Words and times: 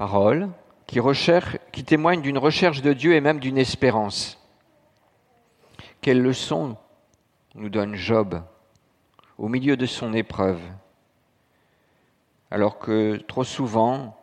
paroles 0.00 0.48
qui, 0.86 0.98
qui 1.72 1.84
témoignent 1.84 2.22
d'une 2.22 2.38
recherche 2.38 2.80
de 2.80 2.94
Dieu 2.94 3.12
et 3.12 3.20
même 3.20 3.38
d'une 3.38 3.58
espérance. 3.58 4.42
Quelle 6.00 6.22
leçon 6.22 6.78
nous 7.54 7.68
donne 7.68 7.96
Job 7.96 8.42
au 9.36 9.48
milieu 9.48 9.76
de 9.76 9.84
son 9.84 10.14
épreuve, 10.14 10.62
alors 12.50 12.78
que 12.78 13.16
trop 13.28 13.44
souvent, 13.44 14.16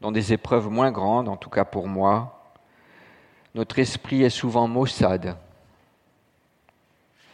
dans 0.00 0.12
des 0.12 0.32
épreuves 0.32 0.70
moins 0.70 0.92
grandes, 0.92 1.28
en 1.28 1.36
tout 1.36 1.50
cas 1.50 1.64
pour 1.64 1.88
moi, 1.88 2.54
notre 3.56 3.80
esprit 3.80 4.22
est 4.22 4.30
souvent 4.30 4.68
maussade. 4.68 5.36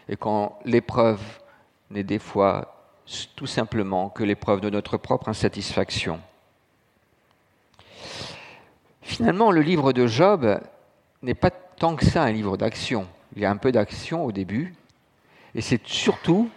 Et 0.08 0.16
quand 0.16 0.58
l'épreuve 0.64 1.20
n'est 1.90 2.04
des 2.04 2.20
fois 2.20 2.74
tout 3.36 3.46
simplement 3.46 4.08
que 4.08 4.24
l'épreuve 4.24 4.62
de 4.62 4.70
notre 4.70 4.96
propre 4.96 5.28
insatisfaction. 5.28 6.22
Finalement, 9.06 9.52
le 9.52 9.60
livre 9.60 9.92
de 9.92 10.08
Job 10.08 10.60
n'est 11.22 11.34
pas 11.34 11.52
tant 11.52 11.94
que 11.94 12.04
ça 12.04 12.24
un 12.24 12.32
livre 12.32 12.56
d'action. 12.56 13.06
Il 13.36 13.40
y 13.40 13.44
a 13.44 13.50
un 13.50 13.56
peu 13.56 13.70
d'action 13.70 14.24
au 14.24 14.32
début, 14.32 14.74
et 15.54 15.60
c'est 15.60 15.86
surtout 15.86 16.50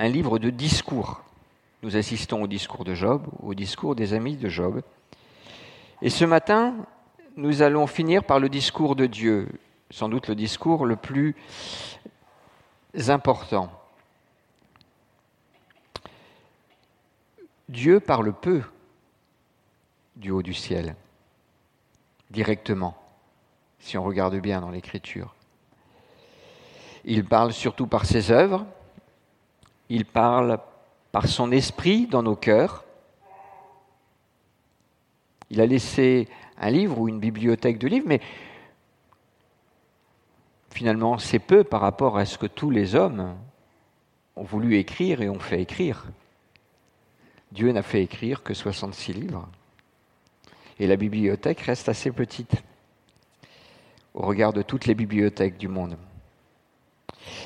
un 0.00 0.08
livre 0.08 0.40
de 0.40 0.50
discours. 0.50 1.22
Nous 1.84 1.96
assistons 1.96 2.42
au 2.42 2.48
discours 2.48 2.82
de 2.82 2.94
Job, 2.94 3.28
au 3.40 3.54
discours 3.54 3.94
des 3.94 4.14
amis 4.14 4.36
de 4.36 4.48
Job. 4.48 4.82
Et 6.02 6.10
ce 6.10 6.24
matin, 6.24 6.74
nous 7.36 7.62
allons 7.62 7.86
finir 7.86 8.24
par 8.24 8.40
le 8.40 8.48
discours 8.48 8.96
de 8.96 9.06
Dieu, 9.06 9.48
sans 9.90 10.08
doute 10.08 10.26
le 10.26 10.34
discours 10.34 10.86
le 10.86 10.96
plus 10.96 11.36
important. 13.06 13.70
Dieu 17.68 18.00
parle 18.00 18.32
peu 18.32 18.62
du 20.16 20.32
haut 20.32 20.42
du 20.42 20.52
ciel, 20.52 20.96
directement, 22.30 22.96
si 23.78 23.96
on 23.96 24.02
regarde 24.02 24.36
bien 24.36 24.60
dans 24.60 24.70
l'Écriture. 24.70 25.34
Il 27.04 27.24
parle 27.24 27.52
surtout 27.52 27.86
par 27.86 28.04
ses 28.04 28.30
œuvres, 28.30 28.66
il 29.88 30.04
parle 30.04 30.58
par 31.12 31.28
son 31.28 31.52
esprit 31.52 32.06
dans 32.06 32.22
nos 32.22 32.36
cœurs. 32.36 32.84
Il 35.50 35.60
a 35.60 35.66
laissé 35.66 36.28
un 36.58 36.70
livre 36.70 36.98
ou 36.98 37.08
une 37.08 37.20
bibliothèque 37.20 37.78
de 37.78 37.86
livres, 37.86 38.08
mais 38.08 38.20
finalement 40.70 41.18
c'est 41.18 41.38
peu 41.38 41.62
par 41.62 41.80
rapport 41.80 42.18
à 42.18 42.24
ce 42.24 42.36
que 42.36 42.46
tous 42.46 42.70
les 42.70 42.94
hommes 42.96 43.36
ont 44.34 44.42
voulu 44.42 44.76
écrire 44.76 45.22
et 45.22 45.28
ont 45.28 45.38
fait 45.38 45.62
écrire. 45.62 46.04
Dieu 47.52 47.72
n'a 47.72 47.82
fait 47.82 48.02
écrire 48.02 48.42
que 48.42 48.52
66 48.52 49.12
livres. 49.12 49.48
Et 50.78 50.86
la 50.86 50.96
bibliothèque 50.96 51.60
reste 51.60 51.88
assez 51.88 52.10
petite 52.10 52.62
au 54.14 54.22
regard 54.22 54.52
de 54.52 54.62
toutes 54.62 54.86
les 54.86 54.94
bibliothèques 54.94 55.58
du 55.58 55.68
monde. 55.68 55.96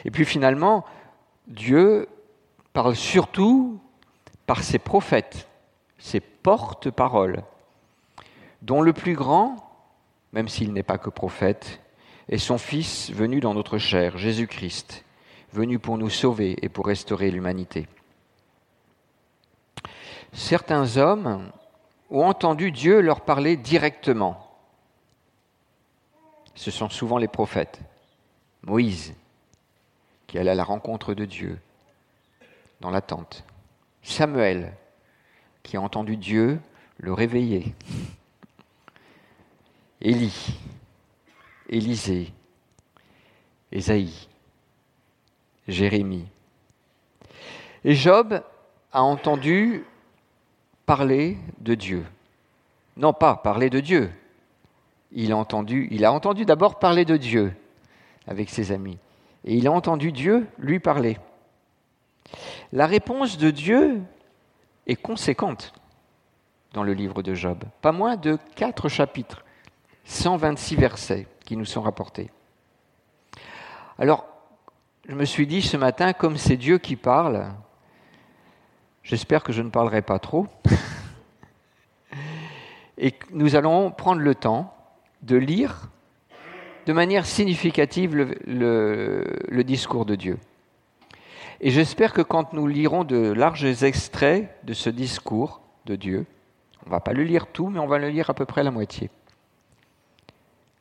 Et 0.04 0.10
puis 0.10 0.24
finalement, 0.24 0.84
Dieu 1.48 2.08
parle 2.72 2.94
surtout 2.94 3.80
par 4.46 4.62
ses 4.62 4.78
prophètes, 4.78 5.48
ses 5.98 6.20
porte-paroles, 6.20 7.42
dont 8.62 8.82
le 8.82 8.92
plus 8.92 9.14
grand, 9.14 9.56
même 10.32 10.48
s'il 10.48 10.72
n'est 10.72 10.82
pas 10.82 10.98
que 10.98 11.10
prophète, 11.10 11.80
est 12.28 12.38
son 12.38 12.58
Fils 12.58 13.10
venu 13.10 13.40
dans 13.40 13.54
notre 13.54 13.78
chair, 13.78 14.16
Jésus-Christ, 14.16 15.04
venu 15.52 15.78
pour 15.78 15.98
nous 15.98 16.10
sauver 16.10 16.56
et 16.62 16.68
pour 16.68 16.86
restaurer 16.86 17.30
l'humanité 17.30 17.88
certains 20.32 20.96
hommes 20.96 21.50
ont 22.10 22.26
entendu 22.26 22.72
Dieu 22.72 23.00
leur 23.00 23.22
parler 23.22 23.56
directement. 23.56 24.46
Ce 26.54 26.70
sont 26.70 26.88
souvent 26.88 27.18
les 27.18 27.28
prophètes. 27.28 27.80
Moïse, 28.62 29.14
qui 30.26 30.38
allait 30.38 30.50
à 30.50 30.54
la 30.54 30.64
rencontre 30.64 31.14
de 31.14 31.24
Dieu 31.24 31.58
dans 32.80 32.90
la 32.90 33.00
tente. 33.00 33.44
Samuel, 34.02 34.72
qui 35.62 35.76
a 35.76 35.80
entendu 35.80 36.16
Dieu 36.16 36.60
le 36.98 37.12
réveiller. 37.12 37.74
Élie, 40.00 40.58
Élisée, 41.68 42.32
Ésaïe, 43.70 44.28
Jérémie. 45.68 46.26
Et 47.84 47.94
Job 47.94 48.42
a 48.92 49.02
entendu 49.02 49.84
parler 50.90 51.38
de 51.60 51.76
Dieu. 51.76 52.04
Non 52.96 53.12
pas 53.12 53.36
parler 53.36 53.70
de 53.70 53.78
Dieu. 53.78 54.10
Il 55.12 55.30
a 55.30 55.36
entendu, 55.36 55.86
il 55.92 56.04
a 56.04 56.12
entendu 56.12 56.44
d'abord 56.44 56.80
parler 56.80 57.04
de 57.04 57.16
Dieu 57.16 57.54
avec 58.26 58.50
ses 58.50 58.72
amis. 58.72 58.98
Et 59.44 59.54
il 59.54 59.68
a 59.68 59.70
entendu 59.70 60.10
Dieu 60.10 60.48
lui 60.58 60.80
parler. 60.80 61.16
La 62.72 62.88
réponse 62.88 63.38
de 63.38 63.52
Dieu 63.52 64.02
est 64.88 65.00
conséquente 65.00 65.72
dans 66.72 66.82
le 66.82 66.92
livre 66.92 67.22
de 67.22 67.34
Job. 67.34 67.62
Pas 67.82 67.92
moins 67.92 68.16
de 68.16 68.36
quatre 68.56 68.88
chapitres, 68.88 69.44
126 70.06 70.74
versets 70.74 71.28
qui 71.44 71.56
nous 71.56 71.66
sont 71.66 71.82
rapportés. 71.82 72.32
Alors, 73.96 74.26
je 75.08 75.14
me 75.14 75.24
suis 75.24 75.46
dit 75.46 75.62
ce 75.62 75.76
matin, 75.76 76.12
comme 76.12 76.36
c'est 76.36 76.56
Dieu 76.56 76.78
qui 76.78 76.96
parle, 76.96 77.46
J'espère 79.02 79.42
que 79.42 79.52
je 79.52 79.62
ne 79.62 79.70
parlerai 79.70 80.02
pas 80.02 80.18
trop. 80.18 80.46
Et 82.98 83.14
nous 83.30 83.56
allons 83.56 83.90
prendre 83.90 84.20
le 84.20 84.34
temps 84.34 84.74
de 85.22 85.36
lire 85.36 85.88
de 86.86 86.92
manière 86.92 87.26
significative 87.26 88.14
le, 88.46 89.62
discours 89.62 90.04
de 90.04 90.14
Dieu. 90.14 90.38
Et 91.60 91.70
j'espère 91.70 92.12
que 92.12 92.22
quand 92.22 92.52
nous 92.52 92.66
lirons 92.66 93.04
de 93.04 93.32
larges 93.32 93.82
extraits 93.84 94.50
de 94.64 94.72
ce 94.72 94.90
discours 94.90 95.60
de 95.86 95.96
Dieu, 95.96 96.26
on 96.84 96.88
ne 96.88 96.90
va 96.90 97.00
pas 97.00 97.12
le 97.12 97.22
lire 97.22 97.46
tout, 97.46 97.68
mais 97.68 97.78
on 97.78 97.86
va 97.86 97.98
le 97.98 98.08
lire 98.08 98.30
à 98.30 98.34
peu 98.34 98.46
près 98.46 98.62
la 98.62 98.70
moitié. 98.70 99.10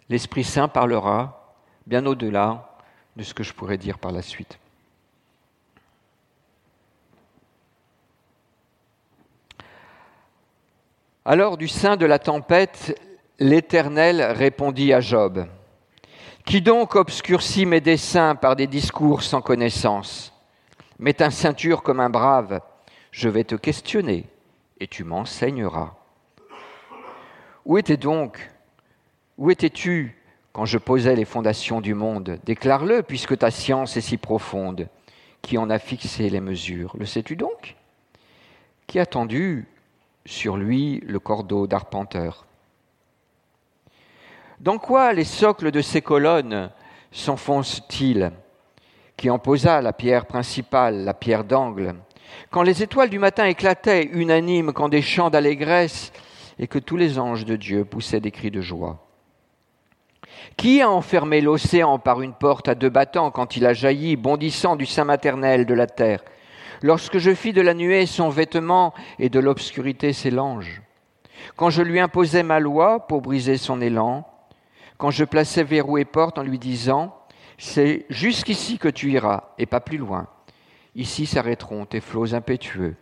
L'Esprit 0.09 0.44
Saint 0.44 0.68
parlera 0.68 1.56
bien 1.86 2.06
au-delà 2.06 2.78
de 3.16 3.24
ce 3.24 3.34
que 3.34 3.44
je 3.44 3.53
pourrais 3.53 3.78
dire 3.78 4.00
par 4.00 4.12
la 4.12 4.22
suite. 4.22 4.59
Alors 11.25 11.57
du 11.57 11.68
sein 11.68 11.97
de 11.97 12.06
la 12.06 12.18
tempête, 12.18 12.97
l'Éternel 13.40 14.22
répondit 14.22 14.94
à 14.94 15.02
Job. 15.02 15.46
Qui 16.46 16.62
donc 16.62 16.96
obscurcit 16.96 17.66
mes 17.66 17.81
desseins 17.81 18.35
par 18.35 18.56
des 18.56 18.68
discours 18.68 19.22
sans 19.22 19.41
connaissance? 19.41 20.34
Mets 20.97 21.13
ta 21.13 21.30
ceinture 21.30 21.84
comme 21.84 22.00
un 22.00 22.09
brave, 22.09 22.62
je 23.12 23.28
vais 23.28 23.44
te 23.44 23.56
questionner 23.56 24.25
et 24.80 24.88
tu 24.88 25.03
m'enseigneras. 25.03 25.94
Où 27.66 27.78
étais 27.78 27.97
donc 27.97 28.50
Où 29.38 29.51
étais-tu 29.51 30.16
quand 30.53 30.66
je 30.66 30.78
posais 30.78 31.16
les 31.16 31.25
fondations 31.25 31.81
du 31.81 31.94
monde? 31.94 32.40
Déclare-le, 32.46 33.03
puisque 33.03 33.38
ta 33.38 33.51
science 33.51 33.97
est 33.97 34.01
si 34.01 34.18
profonde. 34.18 34.88
Qui 35.41 35.57
en 35.57 35.69
a 35.69 35.80
fixé 35.80 36.30
les 36.30 36.41
mesures? 36.41 36.96
Le 36.97 37.06
sais-tu 37.06 37.36
donc? 37.36 37.75
Qui 38.88 39.00
a 39.00 39.06
tendu 39.06 39.68
sur 40.29 40.57
lui 40.57 41.01
le 41.07 41.19
cordeau 41.19 41.66
d'arpenteur. 41.66 42.45
Dans 44.59 44.78
quoi 44.78 45.12
les 45.12 45.23
socles 45.23 45.72
de 45.72 45.81
ces 45.81 46.03
colonnes 46.03 46.69
s'enfoncent-ils? 47.12 48.31
Qui 49.18 49.31
en 49.31 49.39
posa 49.39 49.81
la 49.81 49.91
pierre 49.91 50.28
principale, 50.28 51.03
la 51.03 51.16
pierre 51.16 51.44
d'angle? 51.44 51.95
Quand 52.51 52.62
les 52.62 52.84
étoiles 52.84 53.09
du 53.09 53.18
matin 53.18 53.45
éclataient 53.45 54.03
unanimes, 54.03 54.72
quand 54.72 54.88
des 54.88 55.01
chants 55.01 55.31
d'allégresse 55.31 56.13
et 56.59 56.68
que 56.68 56.78
tous 56.78 56.95
les 56.95 57.18
anges 57.18 57.45
de 57.45 57.56
Dieu 57.56 57.83
poussaient 57.83 58.19
des 58.19 58.31
cris 58.31 58.51
de 58.51 58.62
joie. 58.62 59.07
Qui 60.57 60.81
a 60.81 60.92
enfermé 60.92 61.42
l'océan 61.42 61.98
par 61.98 62.21
une 62.21 62.33
porte 62.33 62.68
à 62.68 62.75
deux 62.75 62.89
battants 62.89 63.31
quand 63.31 63.57
il 63.57 63.65
a 63.65 63.74
jailli, 63.74 64.15
bondissant 64.15 64.75
du 64.75 64.86
sein 64.86 65.06
maternel 65.06 65.65
de 65.65 65.74
la 65.74 65.88
terre? 65.88 66.24
Lorsque 66.81 67.17
je 67.17 67.33
fis 67.33 67.53
de 67.53 67.61
la 67.61 67.73
nuée 67.73 68.05
son 68.05 68.29
vêtement 68.29 68.93
et 69.19 69.29
de 69.29 69.39
l'obscurité 69.39 70.13
ses 70.13 70.31
langes, 70.31 70.81
quand 71.55 71.69
je 71.69 71.81
lui 71.81 71.99
imposais 71.99 72.43
ma 72.43 72.59
loi 72.59 73.07
pour 73.07 73.21
briser 73.21 73.57
son 73.57 73.81
élan, 73.81 74.25
quand 74.97 75.11
je 75.11 75.25
plaçais 75.25 75.63
verrou 75.63 75.97
et 75.97 76.05
porte 76.05 76.37
en 76.37 76.43
lui 76.43 76.59
disant, 76.59 77.15
c'est 77.57 78.05
jusqu'ici 78.09 78.77
que 78.77 78.87
tu 78.87 79.11
iras 79.11 79.49
et 79.57 79.65
pas 79.65 79.81
plus 79.81 79.97
loin. 79.97 80.27
Ici 80.95 81.25
s'arrêteront 81.25 81.85
tes 81.85 82.01
flots 82.01 82.33
impétueux. 82.33 82.95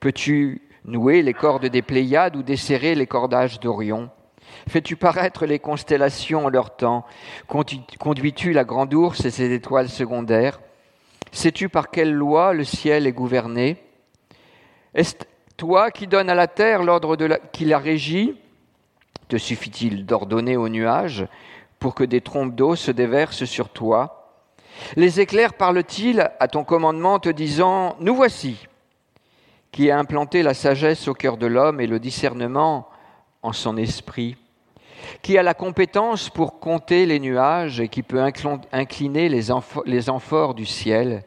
Peux-tu 0.00 0.62
nouer 0.84 1.22
les 1.22 1.34
cordes 1.34 1.66
des 1.66 1.82
Pléiades 1.82 2.36
ou 2.36 2.42
desserrer 2.42 2.94
les 2.94 3.06
cordages 3.06 3.60
d'Orion? 3.60 4.10
Fais-tu 4.68 4.96
paraître 4.96 5.46
les 5.46 5.58
constellations 5.58 6.46
en 6.46 6.48
leur 6.48 6.76
temps? 6.76 7.04
Conduis-tu 7.46 8.52
la 8.52 8.64
grande 8.64 8.94
ours 8.94 9.24
et 9.24 9.30
ses 9.30 9.52
étoiles 9.52 9.88
secondaires? 9.88 10.60
Sais-tu 11.32 11.70
par 11.70 11.90
quelle 11.90 12.12
loi 12.12 12.52
le 12.52 12.62
ciel 12.62 13.06
est 13.06 13.12
gouverné? 13.12 13.82
Est-ce 14.94 15.16
Toi 15.56 15.90
qui 15.90 16.06
donnes 16.06 16.28
à 16.28 16.34
la 16.34 16.46
terre 16.46 16.82
l'ordre 16.82 17.16
qui 17.52 17.64
la 17.64 17.78
régit, 17.78 18.36
te 19.28 19.38
suffit-il 19.38 20.04
d'ordonner 20.04 20.58
aux 20.58 20.68
nuages 20.68 21.26
pour 21.78 21.94
que 21.94 22.04
des 22.04 22.20
trompes 22.20 22.54
d'eau 22.54 22.76
se 22.76 22.90
déversent 22.90 23.46
sur 23.46 23.70
toi? 23.70 24.38
Les 24.96 25.20
éclairs 25.20 25.54
parlent-ils 25.54 26.30
à 26.38 26.48
ton 26.48 26.64
commandement 26.64 27.18
te 27.18 27.30
disant 27.30 27.96
Nous 28.00 28.14
voici! 28.14 28.68
Qui 29.70 29.90
a 29.90 29.98
implanté 29.98 30.42
la 30.42 30.52
sagesse 30.52 31.08
au 31.08 31.14
cœur 31.14 31.38
de 31.38 31.46
l'homme 31.46 31.80
et 31.80 31.86
le 31.86 31.98
discernement 31.98 32.88
en 33.42 33.54
son 33.54 33.78
esprit, 33.78 34.36
qui 35.20 35.36
a 35.36 35.42
la 35.42 35.54
compétence 35.54 36.30
pour 36.30 36.58
compter 36.60 37.06
les 37.06 37.20
nuages 37.20 37.80
et 37.80 37.88
qui 37.88 38.02
peut 38.02 38.22
incliner 38.72 39.28
les, 39.28 39.50
amphores 39.50 40.54
du 40.54 40.66
ciel, 40.66 41.22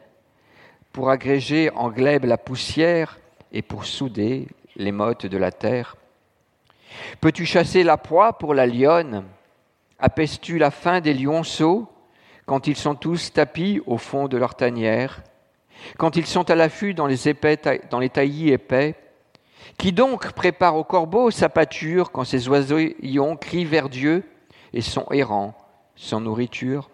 pour 0.91 1.09
agréger 1.09 1.69
en 1.75 1.89
glaive 1.89 2.25
la 2.25 2.37
poussière 2.37 3.19
et 3.51 3.61
pour 3.61 3.85
souder 3.85 4.47
les 4.75 4.91
mottes 4.91 5.25
de 5.25 5.37
la 5.37 5.51
terre. 5.51 5.97
Peux-tu 7.21 7.45
chasser 7.45 7.83
la 7.83 7.97
proie 7.97 8.37
pour 8.37 8.53
la 8.53 8.65
lionne? 8.65 9.23
Apaises-tu 9.99 10.57
la 10.57 10.71
faim 10.71 11.01
des 11.01 11.13
lionceaux 11.13 11.87
quand 12.45 12.67
ils 12.67 12.75
sont 12.75 12.95
tous 12.95 13.33
tapis 13.33 13.81
au 13.85 13.97
fond 13.97 14.27
de 14.27 14.37
leur 14.37 14.55
tanière? 14.55 15.21
Quand 15.97 16.15
ils 16.15 16.25
sont 16.25 16.49
à 16.49 16.55
l'affût 16.55 16.93
dans 16.93 17.07
les, 17.07 17.17
dans 17.89 17.99
les 17.99 18.09
taillis 18.09 18.51
épais 18.51 18.95
Qui 19.77 19.91
donc 19.91 20.31
prépare 20.33 20.75
au 20.75 20.83
corbeau 20.83 21.31
sa 21.31 21.49
pâture 21.49 22.11
quand 22.11 22.23
ses 22.23 22.47
oiseaux 22.47 22.79
crient 23.39 23.65
vers 23.65 23.89
Dieu 23.89 24.23
et 24.73 24.81
sont 24.81 25.05
errants 25.11 25.55
sans 25.95 26.21
nourriture? 26.21 26.89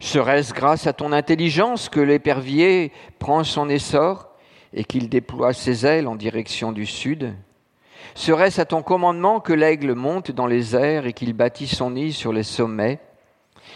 Serait-ce 0.00 0.54
grâce 0.54 0.86
à 0.86 0.92
ton 0.92 1.12
intelligence 1.12 1.88
que 1.88 2.00
l'épervier 2.00 2.92
prend 3.18 3.42
son 3.42 3.68
essor 3.68 4.28
et 4.72 4.84
qu'il 4.84 5.08
déploie 5.08 5.52
ses 5.52 5.86
ailes 5.86 6.06
en 6.06 6.14
direction 6.14 6.72
du 6.72 6.86
sud? 6.86 7.34
Serait-ce 8.14 8.60
à 8.60 8.64
ton 8.64 8.82
commandement 8.82 9.40
que 9.40 9.52
l'aigle 9.52 9.94
monte 9.94 10.30
dans 10.30 10.46
les 10.46 10.76
airs 10.76 11.06
et 11.06 11.12
qu'il 11.12 11.32
bâtit 11.32 11.66
son 11.66 11.92
nid 11.92 12.12
sur 12.12 12.32
les 12.32 12.42
sommets? 12.42 13.00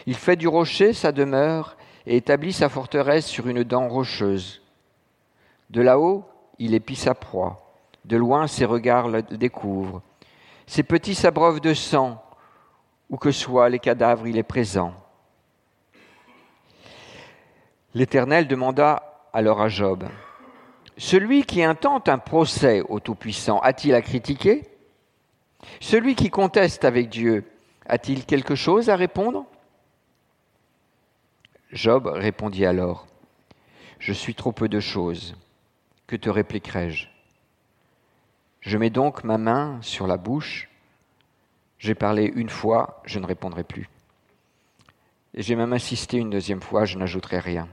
Il 0.07 0.15
fait 0.15 0.37
du 0.37 0.49
rocher 0.49 0.93
sa 0.93 1.13
demeure 1.13 1.77
et 2.07 2.17
établit 2.17 2.53
sa 2.53 2.69
forteresse 2.69 3.27
sur 3.27 3.49
une 3.49 3.65
dent 3.65 3.89
rocheuse. 3.89 4.63
De 5.71 5.81
là-haut, 5.81 6.25
il 6.64 6.75
épie 6.75 6.94
sa 6.94 7.12
proie. 7.14 7.61
De 8.05 8.17
loin, 8.17 8.47
ses 8.47 8.64
regards 8.64 9.09
le 9.09 9.23
découvrent. 9.23 10.00
Ses 10.64 10.85
petits 10.85 11.17
s'abreuvent 11.17 11.61
de 11.61 11.75
sang. 11.75 12.23
Où 13.11 13.17
que 13.17 13.32
soient 13.32 13.69
les 13.69 13.81
cadavres, 13.81 14.29
il 14.29 14.38
est 14.38 14.44
présent. 14.44 14.94
L'Éternel 17.94 18.47
demanda 18.47 19.29
alors 19.32 19.61
à 19.61 19.69
Job, 19.69 20.09
Celui 20.97 21.44
qui 21.44 21.64
intente 21.64 22.09
un 22.09 22.19
procès 22.19 22.82
au 22.88 23.00
Tout-Puissant 23.00 23.59
a-t-il 23.59 23.94
à 23.94 24.00
critiquer? 24.00 24.62
Celui 25.81 26.14
qui 26.14 26.31
conteste 26.31 26.85
avec 26.85 27.09
Dieu 27.09 27.44
a-t-il 27.87 28.25
quelque 28.25 28.55
chose 28.55 28.88
à 28.88 28.94
répondre? 28.94 29.47
Job 31.73 32.06
répondit 32.06 32.67
alors, 32.67 33.09
Je 33.99 34.12
suis 34.12 34.35
trop 34.35 34.53
peu 34.53 34.69
de 34.69 34.81
choses, 34.81 35.35
que 36.12 36.17
te 36.19 36.29
répliquerai-je? 36.29 37.06
Je 38.61 38.76
mets 38.76 38.91
donc 38.91 39.25
ma 39.25 39.38
main 39.38 39.79
sur 39.81 40.06
la 40.06 40.19
bouche, 40.19 40.69
j'ai 41.79 41.94
parlé 41.94 42.31
une 42.37 42.50
fois, 42.50 43.00
je 43.06 43.19
ne 43.19 43.25
répondrai 43.25 43.64
plus. 43.64 43.88
Et 45.32 45.41
j'ai 45.41 45.56
même 45.56 45.73
insisté 45.73 46.19
une 46.19 46.29
deuxième 46.29 46.61
fois, 46.61 46.85
je 46.85 46.99
n'ajouterai 46.99 47.38
rien. 47.38 47.67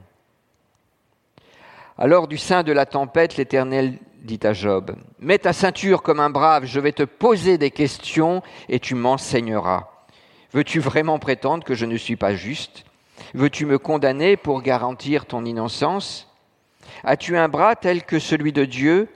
Alors 1.98 2.30
du 2.30 2.38
sein 2.38 2.64
de 2.64 2.72
la 2.72 2.86
tempête, 2.86 3.36
l'Éternel 3.36 4.00
dit 4.22 4.40
à 4.44 4.54
Job, 4.54 4.96
Mets 5.20 5.40
ta 5.40 5.52
ceinture 5.52 6.02
comme 6.02 6.22
un 6.22 6.30
brave, 6.30 6.64
je 6.64 6.80
vais 6.80 6.94
te 6.94 7.04
poser 7.04 7.58
des 7.58 7.72
questions 7.72 8.42
et 8.70 8.80
tu 8.80 8.96
m'enseigneras. 8.96 9.90
Veux-tu 10.54 10.80
vraiment 10.80 11.20
prétendre 11.20 11.66
que 11.66 11.76
je 11.76 11.86
ne 11.86 11.98
suis 11.98 12.16
pas 12.16 12.36
juste? 12.36 12.86
Veux-tu 13.34 13.66
me 13.66 13.78
condamner 13.78 14.38
pour 14.38 14.62
garantir 14.62 15.26
ton 15.26 15.44
innocence? 15.44 16.29
As-tu 17.04 17.38
un 17.38 17.48
bras 17.48 17.76
tel 17.76 18.04
que 18.04 18.20
celui 18.20 18.52
de 18.52 18.66
Dieu? 18.66 19.08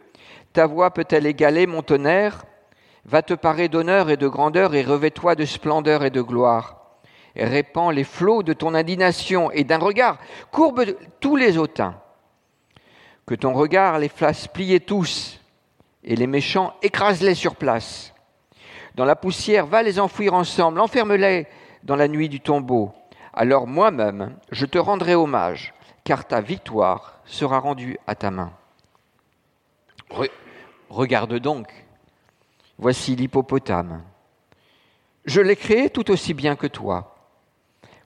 Ta 0.54 0.66
voix 0.68 0.92
peut-elle 0.92 1.26
égaler 1.26 1.68
mon 1.68 1.82
tonnerre? 1.82 2.46
Va 3.06 3.22
te 3.22 3.34
parer 3.34 3.68
d'honneur 3.68 4.10
et 4.10 4.18
de 4.18 4.28
grandeur 4.28 4.76
et 4.76 4.84
revêt-toi 4.84 5.36
de 5.36 5.46
splendeur 5.46 6.04
et 6.04 6.10
de 6.10 6.22
gloire. 6.22 6.78
Répands 7.36 7.90
les 7.90 8.04
flots 8.04 8.44
de 8.44 8.54
ton 8.54 8.76
indignation 8.76 9.52
et 9.52 9.64
d'un 9.64 9.80
regard 9.80 10.20
courbe 10.52 10.86
tous 11.20 11.36
les 11.36 11.58
hautains 11.58 11.96
que 13.26 13.36
ton 13.36 13.54
regard 13.54 14.00
les 14.00 14.10
fasse 14.10 14.48
plier 14.48 14.80
tous, 14.80 15.40
et 16.04 16.16
les 16.16 16.28
méchants 16.28 16.74
écrase-les 16.82 17.36
sur 17.36 17.56
place. 17.56 18.14
Dans 18.96 19.06
la 19.06 19.16
poussière, 19.16 19.66
va 19.66 19.82
les 19.82 20.00
enfouir 20.00 20.34
ensemble, 20.34 20.80
enferme-les 20.80 21.48
dans 21.84 21.96
la 21.96 22.08
nuit 22.08 22.30
du 22.30 22.42
tombeau. 22.42 22.92
Alors 23.34 23.66
moi-même, 23.66 24.36
je 24.52 24.66
te 24.66 24.78
rendrai 24.78 25.16
hommage, 25.16 25.74
car 26.04 26.26
ta 26.26 26.42
victoire 26.42 27.12
sera 27.25 27.60
rendue 27.60 27.98
à 28.08 28.16
ta 28.16 28.31
main. 28.31 28.54
regarde 30.90 31.40
donc, 31.40 31.68
voici 32.78 33.16
l'hippopotame. 33.16 34.04
Je 35.25 35.42
l'ai 35.42 35.56
créé 35.56 35.90
tout 35.90 36.12
aussi 36.12 36.34
bien 36.34 36.56
que 36.56 36.68
toi. 36.68 37.16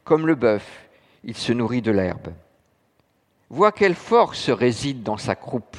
Comme 0.03 0.27
le 0.27 0.35
bœuf, 0.35 0.87
il 1.23 1.35
se 1.35 1.51
nourrit 1.51 1.81
de 1.81 1.91
l'herbe. 1.91 2.33
Vois 3.49 3.71
quelle 3.71 3.95
force 3.95 4.49
réside 4.49 5.03
dans 5.03 5.17
sa 5.17 5.35
croupe, 5.35 5.77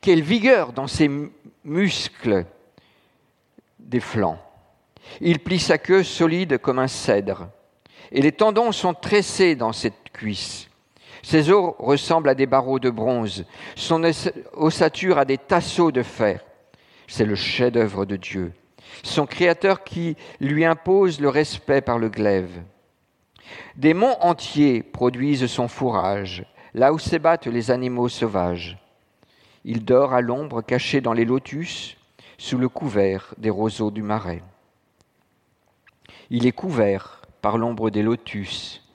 quelle 0.00 0.22
vigueur 0.22 0.72
dans 0.72 0.86
ses 0.86 1.10
muscles 1.64 2.46
des 3.78 4.00
flancs. 4.00 4.40
Il 5.20 5.38
plie 5.38 5.60
sa 5.60 5.78
queue 5.78 6.02
solide 6.02 6.58
comme 6.58 6.78
un 6.78 6.88
cèdre, 6.88 7.48
et 8.10 8.22
les 8.22 8.32
tendons 8.32 8.72
sont 8.72 8.94
tressés 8.94 9.54
dans 9.54 9.72
cette 9.72 10.10
cuisse. 10.12 10.67
Ses 11.22 11.50
os 11.50 11.74
ressemblent 11.78 12.28
à 12.28 12.34
des 12.34 12.46
barreaux 12.46 12.78
de 12.78 12.90
bronze, 12.90 13.44
son 13.74 14.02
ossature 14.54 15.18
à 15.18 15.24
des 15.24 15.38
tasseaux 15.38 15.90
de 15.90 16.02
fer. 16.02 16.44
C'est 17.06 17.24
le 17.24 17.34
chef-d'œuvre 17.34 18.04
de 18.04 18.16
Dieu, 18.16 18.52
son 19.02 19.26
Créateur 19.26 19.84
qui 19.84 20.16
lui 20.40 20.64
impose 20.64 21.20
le 21.20 21.28
respect 21.28 21.80
par 21.80 21.98
le 21.98 22.08
glaive. 22.08 22.62
Des 23.76 23.94
monts 23.94 24.16
entiers 24.20 24.82
produisent 24.82 25.46
son 25.46 25.68
fourrage, 25.68 26.44
là 26.74 26.92
où 26.92 26.98
s'ébattent 26.98 27.46
les 27.46 27.70
animaux 27.70 28.08
sauvages. 28.08 28.78
Il 29.64 29.84
dort 29.84 30.12
à 30.12 30.20
l'ombre, 30.20 30.62
caché 30.62 31.00
dans 31.00 31.12
les 31.12 31.24
lotus, 31.24 31.96
sous 32.38 32.58
le 32.58 32.68
couvert 32.68 33.34
des 33.38 33.50
roseaux 33.50 33.90
du 33.90 34.02
marais. 34.02 34.42
Il 36.30 36.46
est 36.46 36.52
couvert 36.52 37.22
par 37.40 37.58
l'ombre 37.58 37.90
des 37.90 38.02
lotus. 38.02 38.87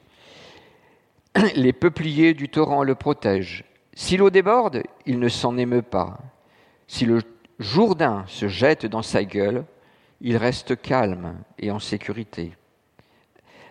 Les 1.55 1.73
peupliers 1.73 2.33
du 2.33 2.49
torrent 2.49 2.83
le 2.83 2.95
protègent. 2.95 3.63
Si 3.93 4.17
l'eau 4.17 4.29
déborde, 4.29 4.83
il 5.05 5.19
ne 5.19 5.29
s'en 5.29 5.57
émeut 5.57 5.81
pas. 5.81 6.19
Si 6.87 7.05
le 7.05 7.21
Jourdain 7.59 8.23
se 8.27 8.47
jette 8.47 8.85
dans 8.85 9.01
sa 9.01 9.23
gueule, 9.23 9.65
il 10.21 10.37
reste 10.37 10.79
calme 10.81 11.35
et 11.59 11.71
en 11.71 11.79
sécurité. 11.79 12.55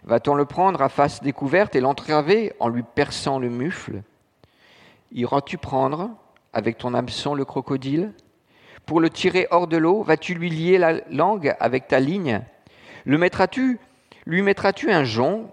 Va-t-on 0.04 0.34
le 0.34 0.44
prendre 0.44 0.82
à 0.82 0.88
face 0.88 1.22
découverte 1.22 1.76
et 1.76 1.80
l'entraver 1.80 2.52
en 2.58 2.68
lui 2.68 2.82
perçant 2.82 3.38
le 3.38 3.48
mufle? 3.48 4.02
Iras-tu 5.12 5.58
prendre 5.58 6.10
avec 6.52 6.78
ton 6.78 6.94
hameçon 6.94 7.34
le 7.34 7.44
crocodile? 7.44 8.12
Pour 8.86 9.00
le 9.00 9.10
tirer 9.10 9.46
hors 9.50 9.68
de 9.68 9.76
l'eau, 9.76 10.02
vas-tu 10.02 10.34
lui 10.34 10.50
lier 10.50 10.78
la 10.78 10.94
langue 11.10 11.54
avec 11.60 11.86
ta 11.86 12.00
ligne? 12.00 12.42
Le 13.04 13.18
mettras-tu 13.18 13.78
Lui 14.26 14.42
mettras-tu 14.42 14.90
un 14.90 15.04
jonc 15.04 15.48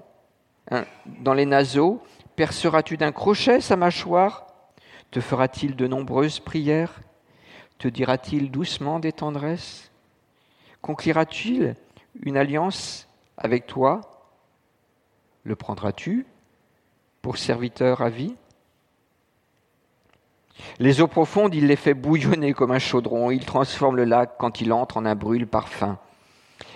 dans 1.06 1.34
les 1.34 1.46
naseaux 1.46 2.02
Perceras-tu 2.40 2.96
d'un 2.96 3.12
crochet 3.12 3.60
sa 3.60 3.76
mâchoire? 3.76 4.48
Te 5.12 5.20
fera-t-il 5.20 5.76
de 5.76 5.88
nombreuses 5.88 6.40
prières? 6.40 7.02
Te 7.80 7.90
dira-t-il 7.90 8.50
doucement 8.50 9.00
des 9.00 9.12
tendresses? 9.12 9.92
Conclira-t-il 10.82 11.76
une 12.24 12.38
alliance 12.38 13.10
avec 13.38 13.68
toi? 13.68 14.00
Le 15.44 15.58
prendras-tu 15.58 16.26
pour 17.22 17.38
serviteur 17.38 18.02
à 18.02 18.10
vie? 18.10 18.36
Les 20.80 21.02
eaux 21.02 21.08
profondes, 21.08 21.54
il 21.54 21.68
les 21.68 21.76
fait 21.76 21.94
bouillonner 21.94 22.54
comme 22.54 22.72
un 22.72 22.80
chaudron, 22.80 23.32
il 23.32 23.46
transforme 23.46 23.98
le 23.98 24.06
lac 24.06 24.38
quand 24.40 24.62
il 24.62 24.72
entre 24.72 24.96
en 24.96 25.06
un 25.06 25.16
brûle 25.16 25.46
parfum. 25.46 26.00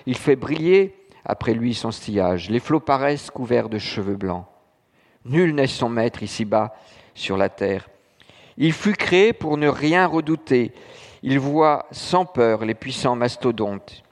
Il 0.06 0.18
fait 0.18 0.36
briller 0.36 1.03
après 1.26 1.54
lui 1.54 1.74
son 1.74 1.92
sillage, 1.92 2.50
les 2.50 2.60
flots 2.60 2.80
paraissent 2.80 3.32
couverts 3.32 3.70
de 3.70 3.78
cheveux 3.78 4.16
blancs. 4.16 4.46
Nul 5.26 5.56
n'est 5.56 5.68
son 5.68 5.90
maître 5.90 6.24
ici-bas 6.24 6.76
sur 7.16 7.38
la 7.38 7.50
terre. 7.50 7.90
Il 8.58 8.74
fut 8.74 8.94
créé 8.94 9.34
pour 9.34 9.58
ne 9.58 9.68
rien 9.68 10.06
redouter. 10.06 10.74
Il 11.22 11.40
voit 11.40 11.88
sans 11.92 12.26
peur 12.26 12.66
les 12.66 12.76
puissants 12.76 13.16
mastodontes. 13.16 14.04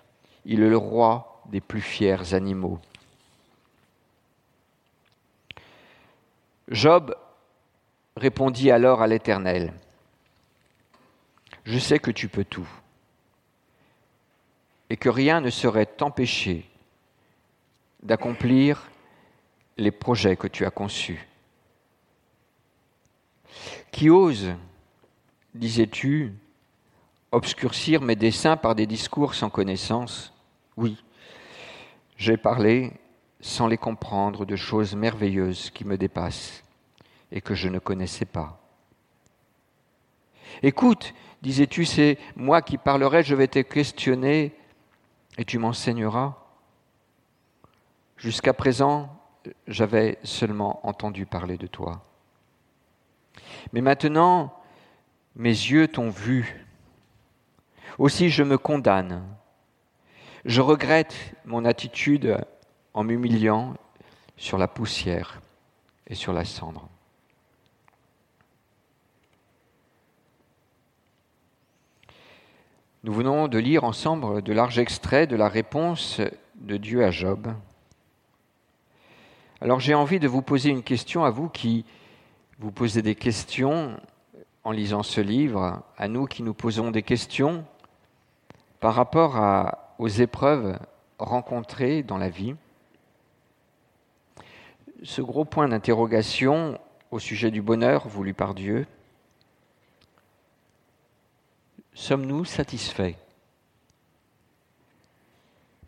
Il 0.45 0.63
est 0.63 0.69
le 0.69 0.77
roi 0.77 1.41
des 1.49 1.61
plus 1.61 1.81
fiers 1.81 2.33
animaux. 2.33 2.79
Job 6.69 7.13
répondit 8.15 8.71
alors 8.71 9.01
à 9.01 9.07
l'Éternel, 9.07 9.73
Je 11.65 11.77
sais 11.77 11.99
que 11.99 12.11
tu 12.11 12.29
peux 12.29 12.45
tout 12.45 12.67
et 14.89 14.97
que 14.97 15.09
rien 15.09 15.41
ne 15.41 15.49
saurait 15.49 15.85
t'empêcher 15.85 16.70
d'accomplir 18.03 18.89
les 19.77 19.91
projets 19.91 20.35
que 20.35 20.47
tu 20.47 20.65
as 20.65 20.71
conçus. 20.71 21.27
Qui 23.91 24.09
ose, 24.09 24.53
disais-tu, 25.53 26.33
obscurcir 27.31 28.01
mes 28.01 28.15
desseins 28.15 28.57
par 28.57 28.75
des 28.75 28.87
discours 28.87 29.33
sans 29.33 29.49
connaissance? 29.49 30.33
Oui, 30.77 31.03
j'ai 32.17 32.37
parlé 32.37 32.93
sans 33.39 33.67
les 33.67 33.77
comprendre 33.77 34.45
de 34.45 34.55
choses 34.55 34.95
merveilleuses 34.95 35.69
qui 35.71 35.85
me 35.85 35.97
dépassent 35.97 36.63
et 37.31 37.41
que 37.41 37.55
je 37.55 37.69
ne 37.69 37.79
connaissais 37.79 38.25
pas. 38.25 38.59
Écoute, 40.61 41.13
disais-tu, 41.41 41.85
c'est 41.85 42.17
moi 42.35 42.61
qui 42.61 42.77
parlerai, 42.77 43.23
je 43.23 43.35
vais 43.35 43.47
te 43.47 43.59
questionner 43.59 44.53
et 45.37 45.45
tu 45.45 45.57
m'enseigneras. 45.57 46.40
Jusqu'à 48.21 48.53
présent, 48.53 49.09
j'avais 49.65 50.19
seulement 50.21 50.85
entendu 50.85 51.25
parler 51.25 51.57
de 51.57 51.65
toi. 51.65 52.05
Mais 53.73 53.81
maintenant, 53.81 54.53
mes 55.35 55.49
yeux 55.49 55.87
t'ont 55.87 56.11
vu. 56.11 56.63
Aussi 57.97 58.29
je 58.29 58.43
me 58.43 58.59
condamne. 58.59 59.23
Je 60.45 60.61
regrette 60.61 61.33
mon 61.45 61.65
attitude 61.65 62.37
en 62.93 63.03
m'humiliant 63.03 63.73
sur 64.37 64.59
la 64.59 64.67
poussière 64.67 65.41
et 66.05 66.13
sur 66.13 66.31
la 66.31 66.45
cendre. 66.45 66.87
Nous 73.03 73.13
venons 73.13 73.47
de 73.47 73.57
lire 73.57 73.83
ensemble 73.83 74.43
de 74.43 74.53
larges 74.53 74.77
extraits 74.77 75.27
de 75.27 75.35
la 75.35 75.49
réponse 75.49 76.21
de 76.57 76.77
Dieu 76.77 77.03
à 77.03 77.09
Job. 77.09 77.51
Alors 79.63 79.79
j'ai 79.79 79.93
envie 79.93 80.19
de 80.19 80.27
vous 80.27 80.41
poser 80.41 80.71
une 80.71 80.81
question 80.81 81.23
à 81.23 81.29
vous 81.29 81.47
qui 81.47 81.85
vous 82.57 82.71
posez 82.71 83.03
des 83.03 83.13
questions 83.13 83.95
en 84.63 84.71
lisant 84.71 85.03
ce 85.03 85.21
livre, 85.21 85.83
à 85.99 86.07
nous 86.07 86.25
qui 86.25 86.41
nous 86.41 86.55
posons 86.55 86.89
des 86.89 87.03
questions 87.03 87.63
par 88.79 88.95
rapport 88.95 89.39
aux 89.99 90.07
épreuves 90.07 90.79
rencontrées 91.19 92.01
dans 92.01 92.17
la 92.17 92.29
vie. 92.29 92.55
Ce 95.03 95.21
gros 95.21 95.45
point 95.45 95.67
d'interrogation 95.67 96.79
au 97.11 97.19
sujet 97.19 97.51
du 97.51 97.61
bonheur 97.61 98.07
voulu 98.07 98.33
par 98.33 98.55
Dieu, 98.55 98.87
sommes-nous 101.93 102.45
satisfaits 102.45 103.13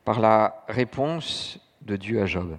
par 0.05 0.19
la 0.19 0.63
réponse 0.67 1.57
de 1.81 1.95
Dieu 1.95 2.21
à 2.21 2.27
Job? 2.27 2.55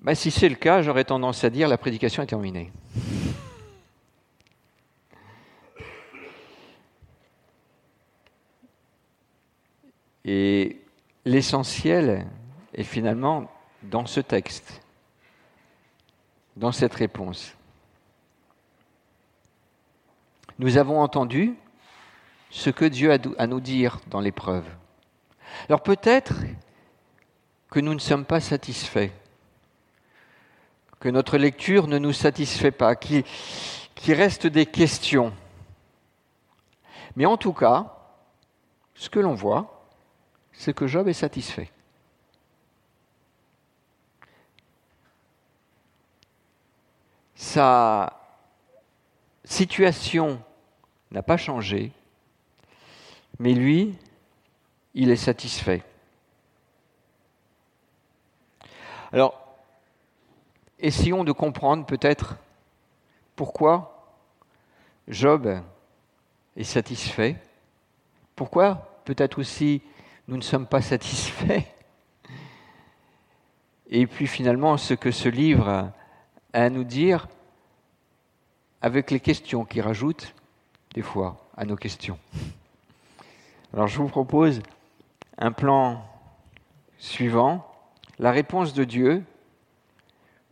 Ben, 0.00 0.14
Si 0.14 0.30
c'est 0.30 0.48
le 0.48 0.56
cas, 0.56 0.82
j'aurais 0.82 1.04
tendance 1.04 1.44
à 1.44 1.50
dire 1.50 1.68
la 1.68 1.78
prédication 1.78 2.22
est 2.22 2.26
terminée. 2.26 2.72
Et 10.24 10.82
l'essentiel 11.24 12.26
est 12.74 12.84
finalement 12.84 13.50
dans 13.82 14.04
ce 14.04 14.20
texte, 14.20 14.82
dans 16.56 16.72
cette 16.72 16.94
réponse. 16.94 17.54
Nous 20.58 20.76
avons 20.76 21.00
entendu 21.00 21.54
ce 22.50 22.70
que 22.70 22.84
Dieu 22.84 23.12
a 23.12 23.18
à 23.38 23.46
nous 23.46 23.60
dire 23.60 24.00
dans 24.08 24.20
l'épreuve. 24.20 24.64
Alors 25.68 25.82
peut-être 25.82 26.34
que 27.70 27.80
nous 27.80 27.94
ne 27.94 27.98
sommes 27.98 28.24
pas 28.24 28.40
satisfaits, 28.40 29.10
que 31.00 31.08
notre 31.08 31.38
lecture 31.38 31.86
ne 31.86 31.98
nous 31.98 32.12
satisfait 32.12 32.70
pas, 32.70 32.96
qu'il 32.96 33.24
reste 34.08 34.46
des 34.46 34.66
questions. 34.66 35.32
Mais 37.16 37.26
en 37.26 37.36
tout 37.36 37.52
cas, 37.52 37.94
ce 38.94 39.08
que 39.08 39.20
l'on 39.20 39.34
voit, 39.34 39.88
c'est 40.52 40.74
que 40.74 40.86
Job 40.86 41.08
est 41.08 41.12
satisfait. 41.12 41.70
sa 47.38 48.12
situation 49.44 50.42
n'a 51.12 51.22
pas 51.22 51.36
changé, 51.36 51.92
mais 53.38 53.54
lui, 53.54 53.94
il 54.92 55.08
est 55.10 55.16
satisfait. 55.16 55.82
Alors, 59.12 59.47
essayons 60.78 61.24
de 61.24 61.32
comprendre 61.32 61.86
peut-être 61.86 62.36
pourquoi 63.36 64.16
Job 65.08 65.60
est 66.56 66.64
satisfait, 66.64 67.36
pourquoi 68.36 69.00
peut-être 69.04 69.38
aussi 69.38 69.82
nous 70.26 70.36
ne 70.36 70.42
sommes 70.42 70.66
pas 70.66 70.82
satisfaits, 70.82 71.62
et 73.90 74.06
puis 74.06 74.26
finalement 74.26 74.76
ce 74.76 74.94
que 74.94 75.10
ce 75.10 75.28
livre 75.28 75.90
à 76.52 76.70
nous 76.70 76.84
dire 76.84 77.28
avec 78.82 79.10
les 79.10 79.20
questions 79.20 79.64
qui 79.64 79.80
rajoutent 79.80 80.34
des 80.94 81.02
fois 81.02 81.48
à 81.56 81.64
nos 81.64 81.76
questions. 81.76 82.18
Alors 83.72 83.88
je 83.88 83.98
vous 83.98 84.08
propose 84.08 84.60
un 85.38 85.52
plan 85.52 86.04
suivant, 86.98 87.66
la 88.18 88.30
réponse 88.30 88.74
de 88.74 88.84
Dieu, 88.84 89.24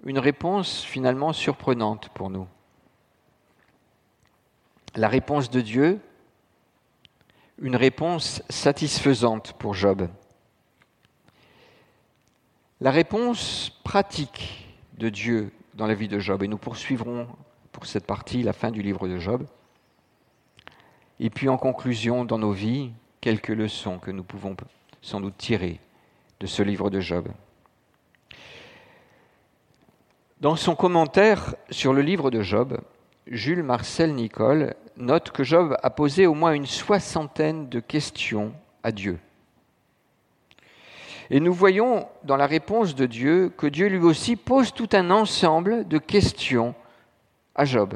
une 0.06 0.20
réponse 0.20 0.84
finalement 0.84 1.32
surprenante 1.32 2.08
pour 2.10 2.30
nous. 2.30 2.46
La 4.94 5.08
réponse 5.08 5.50
de 5.50 5.60
Dieu, 5.60 6.00
une 7.60 7.74
réponse 7.74 8.40
satisfaisante 8.48 9.54
pour 9.54 9.74
Job. 9.74 10.08
La 12.80 12.92
réponse 12.92 13.80
pratique 13.82 14.76
de 14.96 15.08
Dieu 15.08 15.52
dans 15.74 15.88
la 15.88 15.94
vie 15.94 16.08
de 16.08 16.20
Job. 16.20 16.42
Et 16.44 16.48
nous 16.48 16.56
poursuivrons 16.56 17.26
pour 17.72 17.84
cette 17.84 18.06
partie 18.06 18.44
la 18.44 18.52
fin 18.52 18.70
du 18.70 18.82
livre 18.82 19.08
de 19.08 19.18
Job. 19.18 19.44
Et 21.18 21.30
puis 21.30 21.48
en 21.48 21.58
conclusion, 21.58 22.24
dans 22.24 22.38
nos 22.38 22.52
vies, 22.52 22.92
quelques 23.20 23.48
leçons 23.48 23.98
que 23.98 24.12
nous 24.12 24.22
pouvons 24.22 24.54
sans 25.02 25.20
doute 25.20 25.36
tirer 25.36 25.80
de 26.38 26.46
ce 26.46 26.62
livre 26.62 26.90
de 26.90 27.00
Job. 27.00 27.28
Dans 30.40 30.54
son 30.54 30.76
commentaire 30.76 31.54
sur 31.70 31.94
le 31.94 32.02
livre 32.02 32.30
de 32.30 32.42
Job, 32.42 32.78
Jules 33.26 33.62
Marcel 33.62 34.14
Nicole 34.14 34.74
note 34.98 35.30
que 35.30 35.42
Job 35.42 35.78
a 35.82 35.88
posé 35.88 36.26
au 36.26 36.34
moins 36.34 36.52
une 36.52 36.66
soixantaine 36.66 37.70
de 37.70 37.80
questions 37.80 38.52
à 38.82 38.92
Dieu. 38.92 39.18
Et 41.30 41.40
nous 41.40 41.54
voyons 41.54 42.06
dans 42.24 42.36
la 42.36 42.46
réponse 42.46 42.94
de 42.94 43.06
Dieu 43.06 43.50
que 43.56 43.66
Dieu 43.66 43.88
lui 43.88 44.04
aussi 44.04 44.36
pose 44.36 44.74
tout 44.74 44.90
un 44.92 45.10
ensemble 45.10 45.88
de 45.88 45.96
questions 45.96 46.74
à 47.54 47.64
Job. 47.64 47.94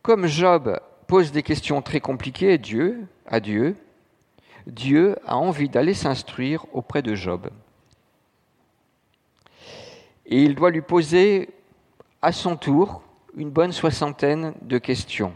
Comme 0.00 0.26
Job 0.26 0.80
pose 1.06 1.30
des 1.30 1.42
questions 1.42 1.82
très 1.82 2.00
compliquées 2.00 2.54
à 2.54 2.56
Dieu, 2.56 3.06
à 3.26 3.38
Dieu, 3.38 3.76
Dieu 4.66 5.16
a 5.26 5.36
envie 5.36 5.68
d'aller 5.68 5.92
s'instruire 5.92 6.64
auprès 6.72 7.02
de 7.02 7.14
Job. 7.14 7.50
Et 10.30 10.42
il 10.42 10.54
doit 10.54 10.70
lui 10.70 10.80
poser 10.80 11.50
à 12.22 12.32
son 12.32 12.56
tour 12.56 13.02
une 13.36 13.50
bonne 13.50 13.72
soixantaine 13.72 14.54
de 14.62 14.78
questions. 14.78 15.34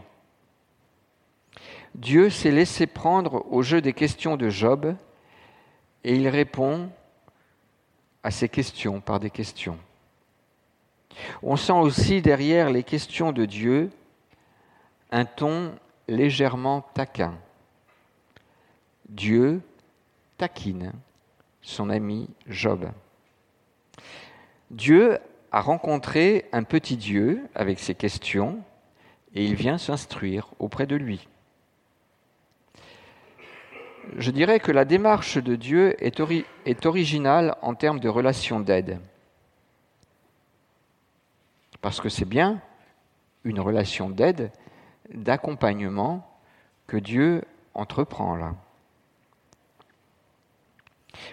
Dieu 1.93 2.29
s'est 2.29 2.51
laissé 2.51 2.87
prendre 2.87 3.45
au 3.51 3.61
jeu 3.61 3.81
des 3.81 3.93
questions 3.93 4.35
de 4.37 4.49
Job 4.49 4.95
et 6.03 6.15
il 6.15 6.27
répond 6.27 6.89
à 8.23 8.31
ces 8.31 8.49
questions 8.49 9.01
par 9.01 9.19
des 9.19 9.29
questions. 9.29 9.77
On 11.41 11.55
sent 11.55 11.73
aussi 11.73 12.21
derrière 12.21 12.69
les 12.69 12.83
questions 12.83 13.31
de 13.31 13.45
Dieu 13.45 13.91
un 15.11 15.25
ton 15.25 15.73
légèrement 16.07 16.81
taquin. 16.93 17.35
Dieu 19.07 19.61
taquine 20.37 20.91
son 21.61 21.89
ami 21.89 22.29
Job. 22.47 22.89
Dieu 24.71 25.17
a 25.51 25.61
rencontré 25.61 26.45
un 26.51 26.63
petit 26.63 26.97
Dieu 26.97 27.47
avec 27.55 27.79
ses 27.79 27.95
questions 27.95 28.59
et 29.33 29.45
il 29.45 29.55
vient 29.55 29.77
s'instruire 29.77 30.49
auprès 30.59 30.87
de 30.87 30.95
lui. 30.95 31.27
je 34.17 34.31
dirais 34.31 34.59
que 34.59 34.71
la 34.71 34.85
démarche 34.85 35.37
de 35.37 35.55
Dieu 35.55 35.95
est, 36.03 36.85
originale 36.85 37.55
en 37.61 37.75
termes 37.75 37.99
de 37.99 38.09
relation 38.09 38.59
d'aide. 38.59 38.99
Parce 41.81 42.01
que 42.01 42.09
c'est 42.09 42.25
bien 42.25 42.61
une 43.43 43.59
relation 43.59 44.09
d'aide, 44.09 44.51
d'accompagnement 45.13 46.27
que 46.87 46.97
Dieu 46.97 47.43
entreprend 47.73 48.35
là. 48.35 48.55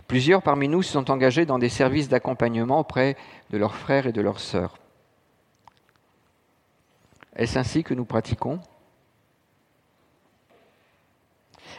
Plusieurs 0.06 0.42
parmi 0.42 0.68
nous 0.68 0.82
se 0.82 0.92
sont 0.92 1.10
engagés 1.10 1.46
dans 1.46 1.58
des 1.58 1.68
services 1.68 2.08
d'accompagnement 2.08 2.80
auprès 2.80 3.16
de 3.50 3.58
leurs 3.58 3.74
frères 3.74 4.06
et 4.06 4.12
de 4.12 4.20
leurs 4.20 4.40
sœurs. 4.40 4.78
Est-ce 7.34 7.58
ainsi 7.58 7.82
que 7.82 7.94
nous 7.94 8.04
pratiquons? 8.04 8.60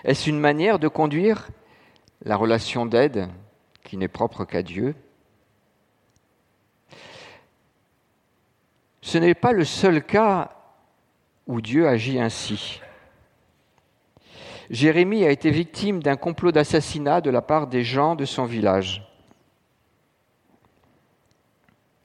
Est-ce 0.03 0.29
une 0.29 0.39
manière 0.39 0.79
de 0.79 0.87
conduire 0.87 1.49
la 2.25 2.35
relation 2.35 2.85
d'aide 2.85 3.29
qui 3.83 3.97
n'est 3.97 4.07
propre 4.07 4.45
qu'à 4.45 4.63
Dieu? 4.63 4.95
Ce 9.01 9.17
n'est 9.17 9.35
pas 9.35 9.51
le 9.51 9.65
seul 9.65 10.03
cas 10.03 10.51
où 11.45 11.61
Dieu 11.61 11.87
agit 11.87 12.19
ainsi. 12.19 12.81
Jérémie 14.73 15.23
a 15.23 15.29
été 15.29 15.51
victime 15.51 16.01
d'un 16.01 16.15
complot 16.15 16.51
d'assassinat 16.51 17.21
de 17.21 17.29
la 17.29 17.43
part 17.43 17.67
des 17.67 17.83
gens 17.83 18.15
de 18.15 18.25
son 18.25 18.45
village. 18.45 19.07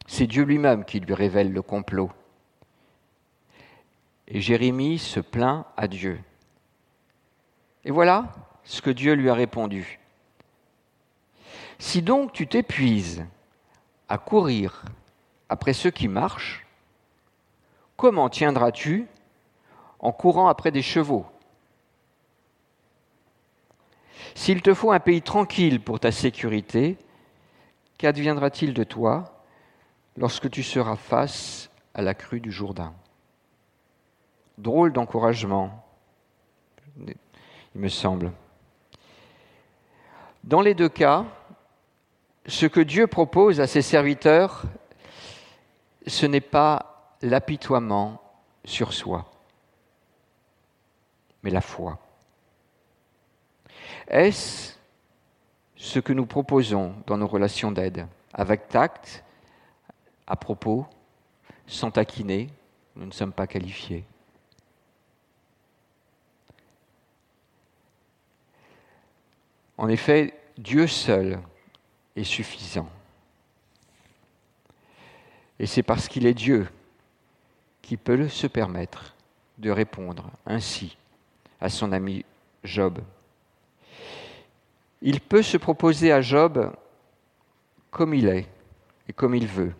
C'est 0.06 0.26
Dieu 0.26 0.44
lui-même 0.44 0.84
qui 0.84 1.00
lui 1.00 1.14
révèle 1.14 1.50
le 1.50 1.62
complot. 1.62 2.12
Et 4.26 4.42
Jérémie 4.42 4.98
se 4.98 5.18
plaint 5.18 5.64
à 5.78 5.88
Dieu. 5.88 6.20
Et 7.86 7.90
voilà 7.90 8.34
ce 8.64 8.82
que 8.82 8.90
Dieu 8.90 9.14
lui 9.14 9.30
a 9.30 9.34
répondu. 9.34 9.98
Si 11.78 12.02
donc 12.02 12.34
tu 12.34 12.46
t'épuises 12.46 13.24
à 14.10 14.18
courir 14.18 14.84
après 15.48 15.72
ceux 15.72 15.90
qui 15.90 16.06
marchent, 16.06 16.66
comment 17.96 18.28
tiendras-tu 18.28 19.06
en 20.00 20.12
courant 20.12 20.48
après 20.48 20.70
des 20.70 20.82
chevaux? 20.82 21.24
S'il 24.34 24.62
te 24.62 24.74
faut 24.74 24.92
un 24.92 25.00
pays 25.00 25.22
tranquille 25.22 25.80
pour 25.80 26.00
ta 26.00 26.12
sécurité, 26.12 26.98
qu'adviendra-t-il 27.98 28.74
de 28.74 28.84
toi 28.84 29.42
lorsque 30.16 30.50
tu 30.50 30.62
seras 30.62 30.96
face 30.96 31.70
à 31.94 32.02
la 32.02 32.14
crue 32.14 32.40
du 32.40 32.52
Jourdain? 32.52 32.94
Drôle 34.56 34.92
d'encouragement, 34.92 35.84
il 37.06 37.14
me 37.80 37.88
semble. 37.88 38.32
Dans 40.44 40.60
les 40.60 40.74
deux 40.74 40.88
cas, 40.88 41.24
ce 42.46 42.66
que 42.66 42.80
Dieu 42.80 43.06
propose 43.06 43.60
à 43.60 43.66
ses 43.66 43.82
serviteurs, 43.82 44.62
ce 46.06 46.26
n'est 46.26 46.40
pas 46.40 47.14
l'apitoiement 47.20 48.22
sur 48.64 48.92
soi, 48.92 49.30
mais 51.42 51.50
la 51.50 51.60
foi. 51.60 51.98
Est-ce 54.08 54.74
ce 55.76 56.00
que 56.00 56.12
nous 56.12 56.26
proposons 56.26 56.94
dans 57.06 57.18
nos 57.18 57.26
relations 57.26 57.70
d'aide, 57.70 58.06
avec 58.32 58.68
tact, 58.68 59.22
à 60.26 60.34
propos, 60.34 60.86
sans 61.66 61.90
taquiner, 61.90 62.48
nous 62.96 63.06
ne 63.06 63.12
sommes 63.12 63.32
pas 63.32 63.46
qualifiés 63.46 64.04
En 69.76 69.88
effet, 69.88 70.34
Dieu 70.56 70.88
seul 70.88 71.38
est 72.16 72.24
suffisant. 72.24 72.88
Et 75.60 75.66
c'est 75.66 75.84
parce 75.84 76.08
qu'il 76.08 76.26
est 76.26 76.34
Dieu 76.34 76.68
qui 77.80 77.96
peut 77.96 78.28
se 78.28 78.48
permettre 78.48 79.14
de 79.58 79.70
répondre 79.70 80.30
ainsi 80.46 80.96
à 81.60 81.68
son 81.68 81.92
ami 81.92 82.24
Job. 82.64 83.00
Il 85.00 85.20
peut 85.20 85.42
se 85.42 85.56
proposer 85.56 86.12
à 86.12 86.20
Job 86.20 86.74
comme 87.90 88.14
il 88.14 88.26
est 88.28 88.46
et 89.08 89.12
comme 89.12 89.34
il 89.34 89.46
veut. 89.46 89.74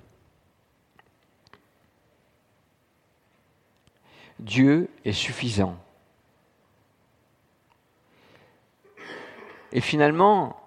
Dieu 4.38 4.88
est 5.04 5.12
suffisant. 5.12 5.76
Et 9.72 9.80
finalement, 9.80 10.60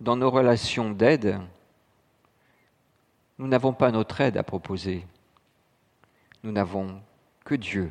dans 0.00 0.16
nos 0.16 0.30
relations 0.30 0.90
d'aide, 0.90 1.40
nous 3.38 3.48
n'avons 3.48 3.72
pas 3.72 3.90
notre 3.90 4.20
aide 4.20 4.36
à 4.36 4.42
proposer. 4.42 5.06
Nous 6.42 6.52
n'avons 6.52 7.00
que 7.44 7.54
Dieu 7.54 7.90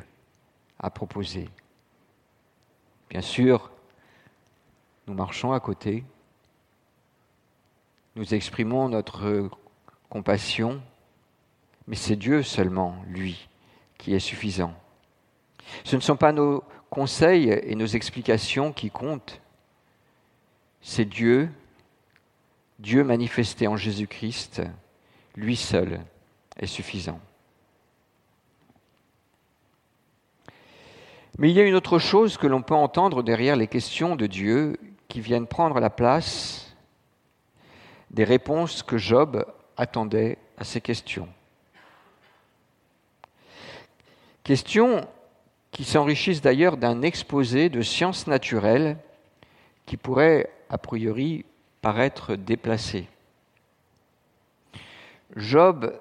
à 0.78 0.90
proposer. 0.90 1.48
Bien 3.10 3.20
sûr, 3.20 3.70
nous 5.08 5.14
marchons 5.14 5.52
à 5.52 5.60
côté, 5.60 6.04
nous 8.14 8.34
exprimons 8.34 8.90
notre 8.90 9.48
compassion, 10.10 10.82
mais 11.86 11.96
c'est 11.96 12.16
Dieu 12.16 12.42
seulement, 12.42 12.96
lui, 13.06 13.48
qui 13.96 14.14
est 14.14 14.20
suffisant. 14.20 14.74
Ce 15.84 15.96
ne 15.96 16.00
sont 16.02 16.16
pas 16.16 16.32
nos 16.32 16.62
conseils 16.90 17.48
et 17.50 17.74
nos 17.74 17.86
explications 17.86 18.72
qui 18.72 18.90
comptent, 18.90 19.40
c'est 20.82 21.06
Dieu, 21.06 21.48
Dieu 22.78 23.02
manifesté 23.02 23.66
en 23.66 23.76
Jésus-Christ, 23.76 24.62
lui 25.36 25.56
seul 25.56 26.04
est 26.58 26.66
suffisant. 26.66 27.20
Mais 31.38 31.50
il 31.50 31.56
y 31.56 31.60
a 31.60 31.64
une 31.64 31.76
autre 31.76 31.98
chose 31.98 32.36
que 32.36 32.48
l'on 32.48 32.62
peut 32.62 32.74
entendre 32.74 33.22
derrière 33.22 33.56
les 33.56 33.68
questions 33.68 34.16
de 34.16 34.26
Dieu 34.26 34.76
qui 35.08 35.20
viennent 35.20 35.46
prendre 35.46 35.80
la 35.80 35.90
place 35.90 36.76
des 38.10 38.24
réponses 38.24 38.82
que 38.82 38.98
Job 38.98 39.44
attendait 39.76 40.38
à 40.58 40.64
ces 40.64 40.80
questions. 40.80 41.28
Questions 44.44 45.06
qui 45.70 45.84
s'enrichissent 45.84 46.40
d'ailleurs 46.40 46.76
d'un 46.76 47.02
exposé 47.02 47.68
de 47.68 47.82
sciences 47.82 48.26
naturelles 48.26 48.96
qui 49.86 49.96
pourrait 49.96 50.50
a 50.70 50.78
priori 50.78 51.44
paraître 51.80 52.34
déplacé. 52.34 53.06
Job 55.36 55.98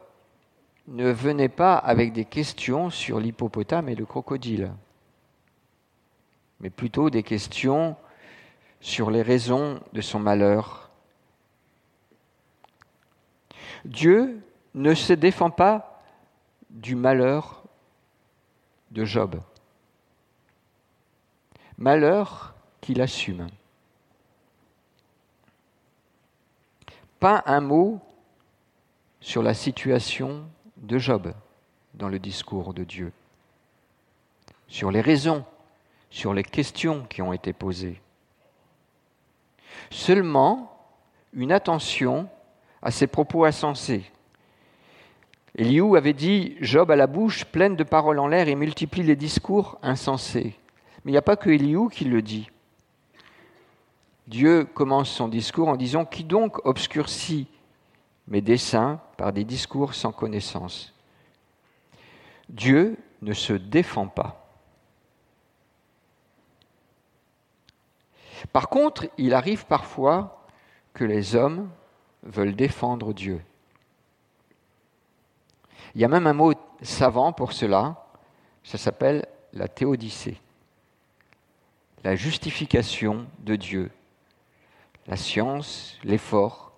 ne 0.87 1.11
venait 1.11 1.49
pas 1.49 1.75
avec 1.75 2.13
des 2.13 2.25
questions 2.25 2.89
sur 2.89 3.19
l'hippopotame 3.19 3.89
et 3.89 3.95
le 3.95 4.05
crocodile, 4.05 4.71
mais 6.59 6.69
plutôt 6.69 7.09
des 7.09 7.23
questions 7.23 7.95
sur 8.79 9.11
les 9.11 9.21
raisons 9.21 9.79
de 9.93 10.01
son 10.01 10.19
malheur. 10.19 10.89
Dieu 13.85 14.41
ne 14.73 14.93
se 14.93 15.13
défend 15.13 15.49
pas 15.49 16.03
du 16.69 16.95
malheur 16.95 17.63
de 18.91 19.05
Job. 19.05 19.39
Malheur 21.77 22.55
qu'il 22.81 23.01
assume. 23.01 23.47
pas 27.19 27.43
un 27.45 27.61
mot 27.61 27.99
sur 29.19 29.41
la 29.41 29.53
situation 29.53 30.47
de 30.77 30.97
Job 30.97 31.33
dans 31.93 32.09
le 32.09 32.19
discours 32.19 32.73
de 32.73 32.83
Dieu, 32.83 33.11
sur 34.67 34.91
les 34.91 35.01
raisons, 35.01 35.43
sur 36.09 36.33
les 36.33 36.43
questions 36.43 37.05
qui 37.05 37.21
ont 37.21 37.33
été 37.33 37.53
posées. 37.53 38.01
Seulement 39.89 40.73
une 41.33 41.51
attention 41.51 42.29
à 42.81 42.91
ses 42.91 43.07
propos 43.07 43.45
insensés. 43.45 44.11
Eliou 45.55 45.95
avait 45.95 46.13
dit 46.13 46.55
Job 46.61 46.91
a 46.91 46.95
la 46.95 47.07
bouche 47.07 47.45
pleine 47.45 47.75
de 47.75 47.83
paroles 47.83 48.19
en 48.19 48.27
l'air 48.27 48.47
et 48.47 48.55
multiplie 48.55 49.03
les 49.03 49.15
discours 49.15 49.79
insensés. 49.81 50.55
Mais 51.03 51.11
il 51.11 51.13
n'y 51.13 51.17
a 51.17 51.23
pas 51.23 51.35
que 51.35 51.49
Eliou 51.49 51.89
qui 51.89 52.05
le 52.05 52.21
dit. 52.21 52.49
Dieu 54.27 54.65
commence 54.65 55.09
son 55.09 55.27
discours 55.27 55.69
en 55.69 55.77
disant 55.77 56.05
Qui 56.05 56.23
donc 56.23 56.65
obscurcit 56.65 57.47
mes 58.27 58.41
desseins 58.41 58.99
par 59.15 59.33
des 59.33 59.45
discours 59.45 59.93
sans 59.93 60.11
connaissance? 60.11 60.93
Dieu 62.49 62.97
ne 63.21 63.33
se 63.33 63.53
défend 63.53 64.07
pas. 64.07 64.46
Par 68.53 68.69
contre, 68.69 69.07
il 69.17 69.33
arrive 69.33 69.65
parfois 69.65 70.45
que 70.93 71.03
les 71.03 71.35
hommes 71.35 71.69
veulent 72.23 72.55
défendre 72.55 73.13
Dieu. 73.13 73.41
Il 75.95 76.01
y 76.01 76.05
a 76.05 76.07
même 76.07 76.27
un 76.27 76.33
mot 76.33 76.53
savant 76.81 77.33
pour 77.33 77.53
cela, 77.53 78.05
ça 78.63 78.77
s'appelle 78.77 79.25
la 79.53 79.67
théodicée. 79.67 80.39
la 82.03 82.15
justification 82.15 83.25
de 83.39 83.55
Dieu, 83.55 83.91
la 85.07 85.17
science, 85.17 85.97
l'effort, 86.03 86.71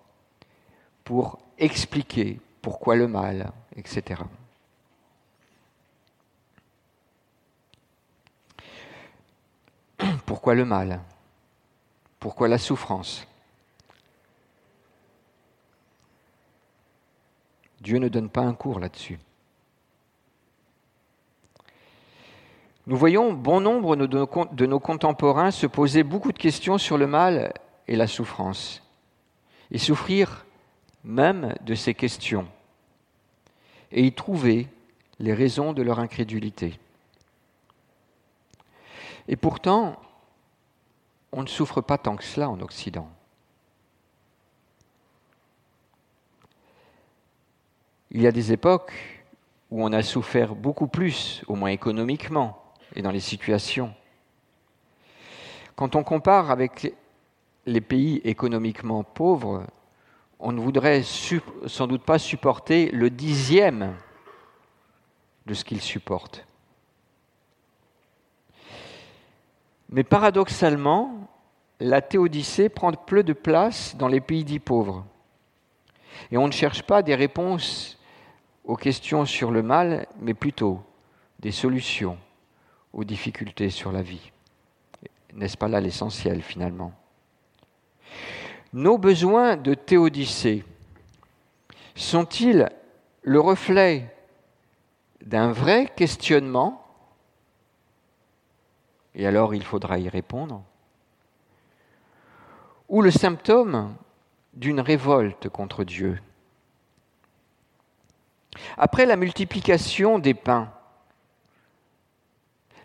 pour 1.04 1.38
expliquer 1.58 2.40
pourquoi 2.62 2.96
le 2.96 3.06
mal, 3.06 3.52
etc. 3.76 4.22
Pourquoi 10.26 10.54
le 10.54 10.64
mal? 10.64 11.00
Pourquoi 12.20 12.48
la 12.48 12.58
souffrance? 12.58 13.26
Dieu 17.80 17.98
ne 17.98 18.08
donne 18.08 18.28
pas 18.28 18.42
un 18.42 18.52
cours 18.52 18.78
là-dessus. 18.78 19.18
Nous 22.86 22.96
voyons 22.96 23.32
bon 23.32 23.60
nombre 23.60 23.96
de 23.96 24.66
nos 24.66 24.80
contemporains 24.80 25.50
se 25.50 25.66
poser 25.66 26.02
beaucoup 26.02 26.32
de 26.32 26.38
questions 26.38 26.76
sur 26.76 26.98
le 26.98 27.06
mal 27.06 27.54
et 27.88 27.96
la 27.96 28.06
souffrance, 28.06 28.82
et 29.70 29.78
souffrir 29.78 30.44
même 31.04 31.54
de 31.62 31.74
ces 31.74 31.94
questions, 31.94 32.46
et 33.92 34.04
y 34.04 34.12
trouver 34.12 34.68
les 35.18 35.32
raisons 35.32 35.72
de 35.72 35.82
leur 35.82 36.00
incrédulité. 36.00 36.78
Et 39.28 39.36
pourtant, 39.36 39.98
on 41.32 41.42
ne 41.42 41.48
souffre 41.48 41.80
pas 41.80 41.98
tant 41.98 42.16
que 42.16 42.24
cela 42.24 42.48
en 42.48 42.60
Occident. 42.60 43.08
Il 48.10 48.20
y 48.22 48.26
a 48.26 48.32
des 48.32 48.52
époques 48.52 48.92
où 49.70 49.84
on 49.84 49.92
a 49.92 50.02
souffert 50.02 50.54
beaucoup 50.54 50.88
plus, 50.88 51.44
au 51.46 51.54
moins 51.54 51.70
économiquement, 51.70 52.60
et 52.96 53.02
dans 53.02 53.12
les 53.12 53.20
situations. 53.20 53.94
Quand 55.76 55.94
on 55.94 56.02
compare 56.02 56.50
avec 56.50 56.92
les 57.66 57.80
pays 57.80 58.20
économiquement 58.24 59.04
pauvres, 59.04 59.64
on 60.40 60.52
ne 60.52 60.60
voudrait 60.60 61.02
sans 61.02 61.86
doute 61.86 62.02
pas 62.02 62.18
supporter 62.18 62.90
le 62.90 63.10
dixième 63.10 63.94
de 65.46 65.54
ce 65.54 65.64
qu'ils 65.64 65.80
supportent. 65.80 66.44
Mais 69.90 70.04
paradoxalement, 70.04 71.28
la 71.80 72.00
théodicée 72.00 72.68
prend 72.68 72.92
peu 72.92 73.22
de 73.22 73.32
place 73.32 73.96
dans 73.96 74.08
les 74.08 74.20
pays 74.20 74.44
dits 74.44 74.60
pauvres. 74.60 75.04
Et 76.30 76.36
on 76.36 76.46
ne 76.46 76.52
cherche 76.52 76.82
pas 76.82 77.02
des 77.02 77.14
réponses 77.14 77.98
aux 78.64 78.76
questions 78.76 79.24
sur 79.26 79.50
le 79.50 79.62
mal, 79.62 80.06
mais 80.20 80.34
plutôt 80.34 80.80
des 81.40 81.50
solutions 81.50 82.18
aux 82.92 83.04
difficultés 83.04 83.70
sur 83.70 83.90
la 83.92 84.02
vie. 84.02 84.30
N'est-ce 85.34 85.56
pas 85.56 85.68
là 85.68 85.80
l'essentiel 85.80 86.42
finalement? 86.42 86.92
Nos 88.72 88.98
besoins 88.98 89.56
de 89.56 89.74
théodicée 89.74 90.64
sont-ils 91.94 92.70
le 93.22 93.40
reflet 93.40 94.14
d'un 95.24 95.50
vrai 95.50 95.90
questionnement 95.96 96.84
Et 99.14 99.26
alors 99.26 99.54
il 99.54 99.64
faudra 99.64 99.98
y 99.98 100.08
répondre. 100.08 100.62
Ou 102.88 103.02
le 103.02 103.10
symptôme 103.10 103.94
d'une 104.54 104.80
révolte 104.80 105.48
contre 105.48 105.84
Dieu 105.84 106.20
Après 108.76 109.06
la 109.06 109.16
multiplication 109.16 110.18
des 110.18 110.34
pains, 110.34 110.72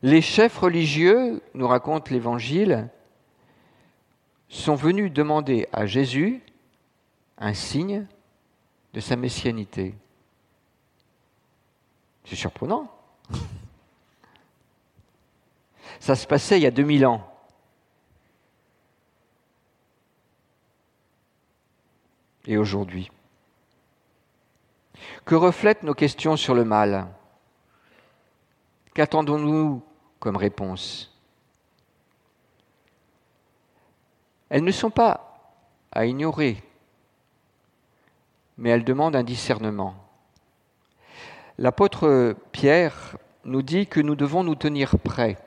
les 0.01 0.21
chefs 0.21 0.57
religieux, 0.57 1.41
nous 1.53 1.67
raconte 1.67 2.11
l'Évangile, 2.11 2.89
sont 4.49 4.75
venus 4.75 5.11
demander 5.11 5.67
à 5.73 5.85
Jésus 5.85 6.41
un 7.37 7.53
signe 7.53 8.05
de 8.93 8.99
sa 8.99 9.15
messianité. 9.15 9.95
C'est 12.25 12.35
surprenant. 12.35 12.91
Ça 15.99 16.15
se 16.15 16.27
passait 16.27 16.59
il 16.59 16.63
y 16.63 16.67
a 16.67 16.71
2000 16.71 17.05
ans. 17.05 17.31
Et 22.47 22.57
aujourd'hui 22.57 23.11
Que 25.25 25.35
reflètent 25.35 25.83
nos 25.83 25.93
questions 25.93 26.37
sur 26.37 26.53
le 26.53 26.63
mal? 26.63 27.07
Qu'attendons-nous 28.93 29.83
comme 30.19 30.37
réponse? 30.37 31.11
Elles 34.49 34.63
ne 34.63 34.71
sont 34.71 34.91
pas 34.91 35.59
à 35.91 36.05
ignorer, 36.05 36.63
mais 38.57 38.69
elles 38.69 38.83
demandent 38.83 39.15
un 39.15 39.23
discernement. 39.23 39.95
L'apôtre 41.57 42.35
Pierre 42.51 43.17
nous 43.43 43.61
dit 43.61 43.87
que 43.87 43.99
nous 43.99 44.15
devons 44.15 44.43
nous 44.43 44.55
tenir 44.55 44.97
prêts 44.99 45.37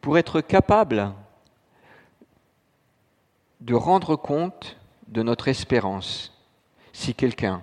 pour 0.00 0.18
être 0.18 0.40
capables 0.40 1.12
de 3.60 3.74
rendre 3.74 4.16
compte 4.16 4.76
de 5.08 5.22
notre 5.22 5.48
espérance 5.48 6.32
si 6.92 7.14
quelqu'un 7.14 7.62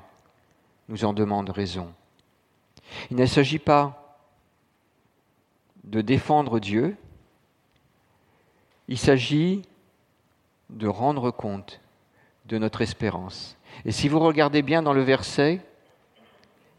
nous 0.89 1.06
en 1.06 1.13
demande 1.13 1.50
raison. 1.50 1.93
Il 3.10 3.17
ne 3.17 3.26
s'agit 3.26 3.60
pas 3.60 4.17
de 5.84 6.02
défendre 6.02 6.60
Dieu, 6.60 6.97
il 8.88 8.97
s'agit 8.97 9.63
de 10.69 10.88
rendre 10.88 11.32
compte 11.32 11.80
de 12.45 12.58
notre 12.58 12.82
espérance. 12.82 13.58
Et 13.86 13.91
si 13.91 14.08
vous 14.08 14.19
regardez 14.19 14.62
bien 14.62 14.82
dans 14.82 14.93
le 14.93 15.02
verset, 15.02 15.62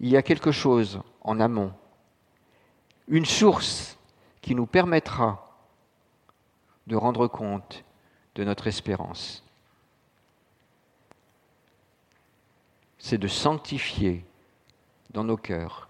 il 0.01 0.09
y 0.09 0.17
a 0.17 0.23
quelque 0.23 0.53
chose 0.53 1.01
en 1.23 1.41
amont, 1.41 1.73
une 3.09 3.27
source 3.27 3.99
qui 4.41 4.55
nous 4.55 4.67
permettra 4.67 5.48
de 6.89 6.97
rendre 6.97 7.29
compte 7.29 7.85
de 8.35 8.45
notre 8.45 8.67
espérance. 8.67 9.45
C'est 12.99 13.19
de 13.19 13.29
sanctifier 13.29 14.25
dans 15.11 15.23
nos 15.23 15.37
cœurs 15.37 15.89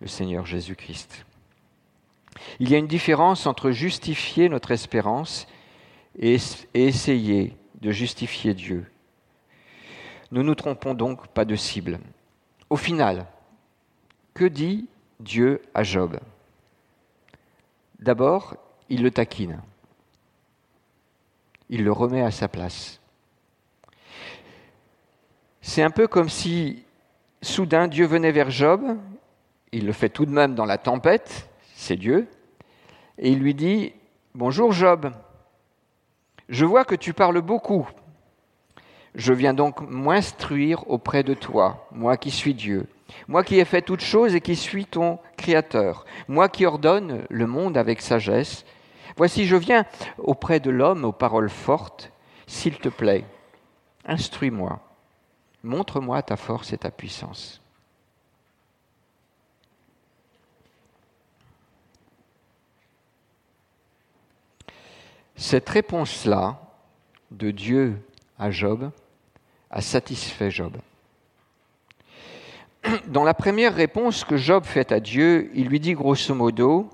le 0.00 0.08
Seigneur 0.08 0.44
Jésus-Christ. 0.44 1.24
Il 2.58 2.68
y 2.68 2.74
a 2.74 2.78
une 2.78 2.88
différence 2.88 3.46
entre 3.46 3.70
justifier 3.70 4.48
notre 4.48 4.72
espérance 4.72 5.46
et, 6.18 6.36
essayer 6.74 7.56
de 7.80 7.92
justifier 7.92 8.54
Dieu. 8.54 8.90
Ne 10.32 10.42
nous 10.42 10.54
trompons 10.56 10.94
donc 10.94 11.28
pas 11.28 11.44
de 11.44 11.54
cible. 11.54 12.00
Au 12.70 12.76
final, 12.76 13.26
que 14.34 14.44
dit 14.44 14.88
Dieu 15.20 15.62
à 15.74 15.84
Job? 15.84 16.18
D'abord, 18.00 18.56
il 18.88 19.02
le 19.02 19.12
taquine. 19.12 19.62
Il 21.70 21.84
le 21.84 21.92
remet 21.92 22.22
à 22.22 22.30
sa 22.30 22.48
place. 22.48 23.00
C'est 25.60 25.82
un 25.82 25.90
peu 25.90 26.06
comme 26.06 26.28
si 26.28 26.84
soudain 27.40 27.88
Dieu 27.88 28.06
venait 28.06 28.32
vers 28.32 28.50
Job, 28.50 28.82
il 29.72 29.86
le 29.86 29.92
fait 29.92 30.08
tout 30.08 30.26
de 30.26 30.30
même 30.30 30.54
dans 30.54 30.66
la 30.66 30.78
tempête, 30.78 31.48
c'est 31.74 31.96
Dieu, 31.96 32.28
et 33.18 33.30
il 33.30 33.38
lui 33.38 33.54
dit, 33.54 33.92
Bonjour 34.34 34.72
Job, 34.72 35.12
je 36.48 36.64
vois 36.64 36.84
que 36.84 36.94
tu 36.94 37.12
parles 37.12 37.40
beaucoup. 37.40 37.88
Je 39.14 39.32
viens 39.32 39.54
donc 39.54 39.80
m'instruire 39.80 40.90
auprès 40.90 41.22
de 41.22 41.34
toi, 41.34 41.86
moi 41.92 42.16
qui 42.16 42.30
suis 42.30 42.52
Dieu, 42.52 42.86
moi 43.28 43.44
qui 43.44 43.60
ai 43.60 43.64
fait 43.64 43.82
toutes 43.82 44.00
choses 44.00 44.34
et 44.34 44.40
qui 44.40 44.56
suis 44.56 44.86
ton 44.86 45.18
Créateur, 45.36 46.04
moi 46.26 46.48
qui 46.48 46.66
ordonne 46.66 47.24
le 47.30 47.46
monde 47.46 47.76
avec 47.76 48.00
sagesse. 48.00 48.64
Voici, 49.16 49.46
je 49.46 49.56
viens 49.56 49.84
auprès 50.18 50.60
de 50.60 50.70
l'homme 50.70 51.04
aux 51.04 51.12
paroles 51.12 51.50
fortes, 51.50 52.10
s'il 52.46 52.78
te 52.78 52.88
plaît, 52.88 53.24
instruis-moi, 54.04 54.80
montre-moi 55.62 56.22
ta 56.22 56.36
force 56.36 56.72
et 56.72 56.78
ta 56.78 56.90
puissance. 56.90 57.60
Cette 65.36 65.68
réponse-là 65.68 66.60
de 67.30 67.50
Dieu 67.50 68.00
à 68.38 68.50
Job 68.50 68.90
a 69.70 69.80
satisfait 69.80 70.50
Job. 70.50 70.76
Dans 73.06 73.24
la 73.24 73.34
première 73.34 73.74
réponse 73.74 74.24
que 74.24 74.36
Job 74.36 74.64
fait 74.64 74.92
à 74.92 75.00
Dieu, 75.00 75.50
il 75.54 75.68
lui 75.68 75.80
dit 75.80 75.94
grosso 75.94 76.34
modo, 76.34 76.88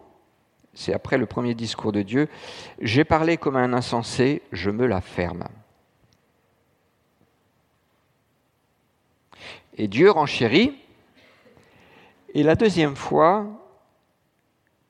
c'est 0.74 0.94
après 0.94 1.18
le 1.18 1.26
premier 1.26 1.54
discours 1.54 1.92
de 1.92 2.02
Dieu, 2.02 2.28
J'ai 2.80 3.04
parlé 3.04 3.36
comme 3.36 3.56
un 3.56 3.72
insensé, 3.72 4.42
je 4.52 4.70
me 4.70 4.86
la 4.86 5.00
ferme. 5.00 5.44
Et 9.76 9.88
Dieu 9.88 10.10
renchérit, 10.10 10.76
et 12.34 12.42
la 12.42 12.54
deuxième 12.54 12.96
fois, 12.96 13.46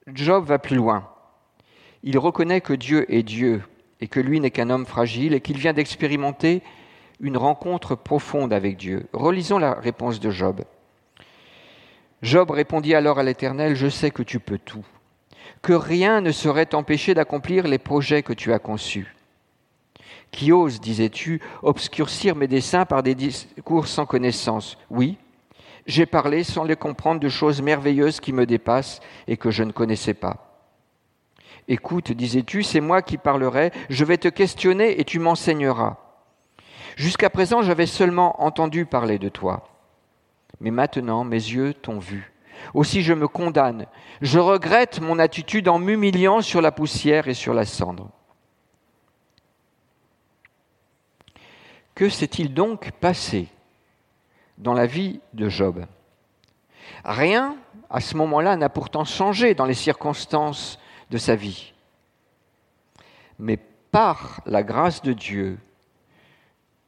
Job 0.07 0.45
va 0.45 0.59
plus 0.59 0.77
loin. 0.77 1.09
Il 2.03 2.19
reconnaît 2.19 2.61
que 2.61 2.73
Dieu 2.73 3.13
est 3.13 3.23
Dieu 3.23 3.63
et 4.01 4.09
que 4.09 4.21
lui 4.21 4.41
n'est 4.41 4.51
qu'un 4.51 4.71
homme 4.71 4.87
fragile 4.87 5.35
et 5.35 5.41
qu'il 5.41 5.59
vient 5.59 5.73
d'expérimenter 5.73 6.63
une 7.21 7.37
rencontre 7.37 7.95
profonde 7.95 8.53
avec 8.53 8.77
Dieu. 8.77 9.07
Relisons 9.13 9.59
la 9.59 9.75
réponse 9.75 10.21
de 10.21 10.31
Job. 10.31 10.63
Job 12.23 12.51
répondit 12.51 12.95
alors 12.95 13.19
à 13.19 13.23
l'Éternel, 13.23 13.75
Je 13.75 13.89
sais 13.89 14.11
que 14.11 14.23
tu 14.23 14.41
peux 14.41 14.59
tout, 14.59 14.85
que 15.63 15.73
rien 15.73 16.21
ne 16.21 16.33
saurait 16.33 16.67
t'empêcher 16.67 17.15
d'accomplir 17.15 17.67
les 17.67 17.79
projets 17.79 18.23
que 18.23 18.33
tu 18.33 18.53
as 18.53 18.59
conçus. 18.59 19.15
Qui 20.31 20.53
ose, 20.53 20.81
disais-tu, 20.81 21.41
obscurcir 21.63 22.37
mes 22.37 22.47
desseins 22.47 22.87
par 22.87 23.03
des 23.03 23.15
discours 23.15 23.87
sans 23.87 24.07
connaissance 24.07 24.79
Oui, 24.91 25.19
j'ai 25.87 26.07
parlé 26.07 26.45
sans 26.45 26.65
les 26.65 26.77
comprendre 26.77 27.21
de 27.21 27.29
choses 27.29 27.63
merveilleuses 27.63 28.21
qui 28.21 28.33
me 28.33 28.47
dépassent 28.47 29.01
et 29.27 29.37
que 29.37 29.51
je 29.51 29.65
ne 29.65 29.73
connaissais 29.73 30.15
pas. 30.15 30.47
Écoute, 31.69 32.13
disais-tu, 32.13 32.63
c'est 32.63 32.81
moi 32.81 33.03
qui 33.03 33.19
parlerai, 33.19 33.71
je 33.89 34.05
vais 34.05 34.19
te 34.19 34.29
questionner 34.29 35.01
et 35.01 35.05
tu 35.05 35.19
m'enseigneras. 35.19 35.99
Jusqu'à 36.97 37.31
présent, 37.31 37.63
j'avais 37.63 37.87
seulement 37.87 38.43
entendu 38.43 38.87
parler 38.87 39.19
de 39.19 39.29
toi. 39.29 39.69
Mais 40.61 40.71
maintenant, 40.71 41.25
mes 41.25 41.37
yeux 41.37 41.75
t'ont 41.75 41.99
vu. 41.99 42.33
Aussi 42.75 43.03
je 43.03 43.13
me 43.13 43.29
condamne. 43.29 43.87
Je 44.21 44.39
regrette 44.39 45.01
mon 45.01 45.19
attitude 45.19 45.69
en 45.69 45.79
m'humiliant 45.79 46.41
sur 46.41 46.61
la 46.61 46.73
poussière 46.73 47.29
et 47.29 47.35
sur 47.35 47.55
la 47.55 47.65
cendre. 47.65 48.11
Que 51.95 52.09
s'est-il 52.09 52.55
donc 52.55 52.93
passé 52.93 53.49
dans 54.59 54.75
la 54.75 54.87
vie 54.87 55.21
de 55.35 55.49
Job? 55.49 55.85
Rien, 57.05 57.57
à 57.89 58.01
ce 58.01 58.17
moment-là, 58.17 58.57
n'a 58.57 58.69
pourtant 58.69 59.05
changé 59.05 59.55
dans 59.55 59.67
les 59.67 59.75
circonstances 59.75 60.79
de 61.11 61.19
sa 61.19 61.35
vie. 61.35 61.73
Mais 63.39 63.59
par 63.91 64.41
la 64.47 64.63
grâce 64.63 65.03
de 65.03 65.13
Dieu, 65.13 65.59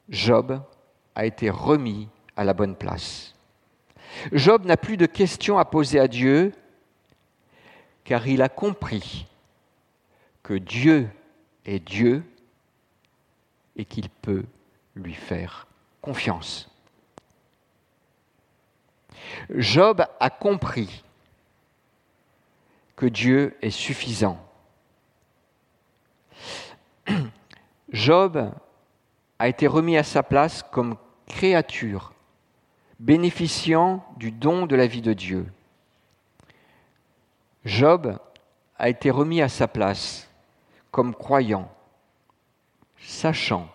Job 0.09 0.63
a 1.15 1.27
été 1.27 1.51
remis 1.51 2.09
à 2.37 2.45
la 2.45 2.55
bonne 2.55 2.77
place. 2.77 3.32
Job 4.33 4.64
n'a 4.64 4.77
plus 4.77 4.96
de 4.96 5.07
questions 5.07 5.59
à 5.59 5.64
poser 5.64 5.98
à 5.98 6.09
Dieu, 6.09 6.53
car 8.05 8.27
il 8.27 8.42
a 8.42 8.48
compris 8.48 9.27
que 10.42 10.55
Dieu 10.55 11.09
est 11.64 11.79
Dieu 11.79 12.22
et 13.77 13.85
qu'il 13.85 14.09
peut 14.09 14.44
lui 14.94 15.14
faire 15.14 15.66
confiance. 16.01 16.68
Job 19.51 20.05
a 20.20 20.31
compris 20.31 21.05
que 22.96 23.07
Dieu 23.07 23.57
est 23.62 23.70
suffisant. 23.70 24.38
Job 27.88 28.53
a 29.38 29.48
été 29.48 29.66
remis 29.66 29.96
à 29.96 30.05
sa 30.05 30.22
place 30.22 30.62
comme 30.62 30.96
créature, 31.27 32.12
bénéficiant 33.03 34.05
du 34.17 34.31
don 34.31 34.67
de 34.67 34.77
la 34.77 34.87
vie 34.87 35.03
de 35.03 35.12
Dieu. 35.12 35.47
Job 37.65 38.17
a 38.79 38.88
été 38.88 39.11
remis 39.11 39.43
à 39.43 39.49
sa 39.49 39.67
place 39.67 40.31
comme 40.93 41.12
croyant, 41.12 41.69
sachant 43.01 43.69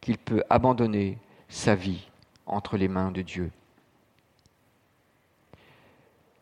qu'il 0.00 0.16
peut 0.16 0.42
abandonner 0.48 1.18
sa 1.50 1.74
vie 1.74 2.08
entre 2.46 2.78
les 2.78 2.88
mains 2.88 3.10
de 3.10 3.20
Dieu. 3.20 3.50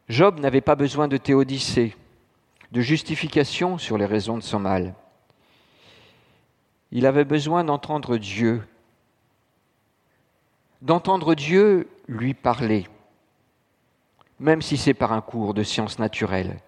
Job 0.09 0.39
n'avait 0.39 0.61
pas 0.61 0.77
besoin 0.77 1.09
de 1.09 1.17
théodicée, 1.17 1.97
de 2.71 2.81
justification 2.81 3.77
sur 3.77 3.99
les 3.99 4.07
raisons 4.07 4.39
de 4.39 4.43
son 4.43 4.61
mal. 4.61 4.95
Il 6.93 7.07
avait 7.07 7.25
besoin 7.25 7.65
d'entendre 7.65 8.19
Dieu, 8.19 8.63
d'entendre 10.83 11.35
Dieu 11.35 11.89
lui 12.07 12.35
parler, 12.35 12.87
même 14.39 14.63
si 14.63 14.77
c'est 14.77 14.95
par 14.95 15.13
un 15.13 15.21
cours 15.21 15.55
de 15.55 15.63
sciences 15.63 15.99
naturelles. 15.99 16.59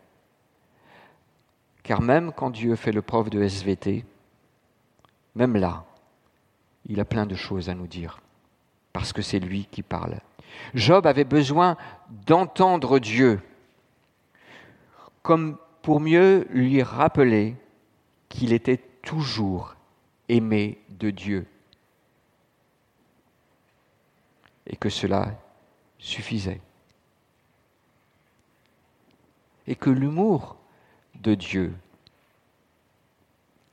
Car 1.82 2.02
même 2.02 2.32
quand 2.32 2.50
Dieu 2.50 2.76
fait 2.76 2.92
le 2.92 3.02
prof 3.02 3.30
de 3.30 3.42
SVT, 3.42 4.04
même 5.34 5.56
là, 5.56 5.84
il 6.86 7.00
a 7.00 7.04
plein 7.04 7.26
de 7.26 7.34
choses 7.34 7.68
à 7.68 7.74
nous 7.74 7.86
dire, 7.86 8.20
parce 8.92 9.12
que 9.12 9.22
c'est 9.22 9.38
lui 9.38 9.66
qui 9.70 9.82
parle. 9.82 10.18
Job 10.74 11.06
avait 11.06 11.24
besoin 11.24 11.76
d'entendre 12.26 12.98
Dieu, 12.98 13.40
comme 15.22 15.56
pour 15.82 16.00
mieux 16.00 16.46
lui 16.50 16.82
rappeler 16.82 17.56
qu'il 18.28 18.52
était 18.52 18.80
toujours 19.02 19.76
aimé 20.28 20.78
de 20.88 21.10
Dieu. 21.10 21.46
Et 24.70 24.76
que 24.76 24.88
cela 24.88 25.38
suffisait. 25.98 26.62
Et 29.66 29.76
que 29.76 29.90
l'humour 29.90 30.56
de 31.16 31.34
Dieu 31.34 31.74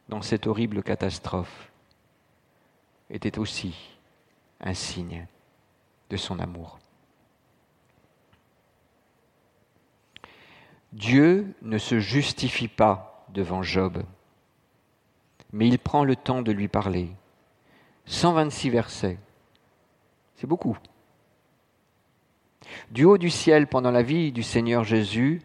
dans 0.10 0.21
cette 0.21 0.45
horrible 0.45 0.83
catastrophe 0.83 1.71
était 3.10 3.39
aussi 3.39 3.97
un 4.60 4.73
signe 4.73 5.25
de 6.10 6.17
son 6.17 6.39
amour. 6.39 6.77
Dieu 10.91 11.55
ne 11.62 11.77
se 11.77 11.99
justifie 11.99 12.67
pas 12.67 13.25
devant 13.29 13.63
Job 13.63 14.03
mais 15.53 15.67
il 15.67 15.79
prend 15.79 16.03
le 16.03 16.15
temps 16.15 16.41
de 16.41 16.51
lui 16.51 16.67
parler. 16.67 17.10
126 18.05 18.69
versets. 18.69 19.17
C'est 20.38 20.47
beaucoup. 20.47 20.78
Du 22.89 23.04
haut 23.04 23.17
du 23.17 23.30
ciel, 23.30 23.67
pendant 23.67 23.91
la 23.91 24.02
vie 24.02 24.32
du 24.32 24.43
Seigneur 24.43 24.84
Jésus, 24.84 25.41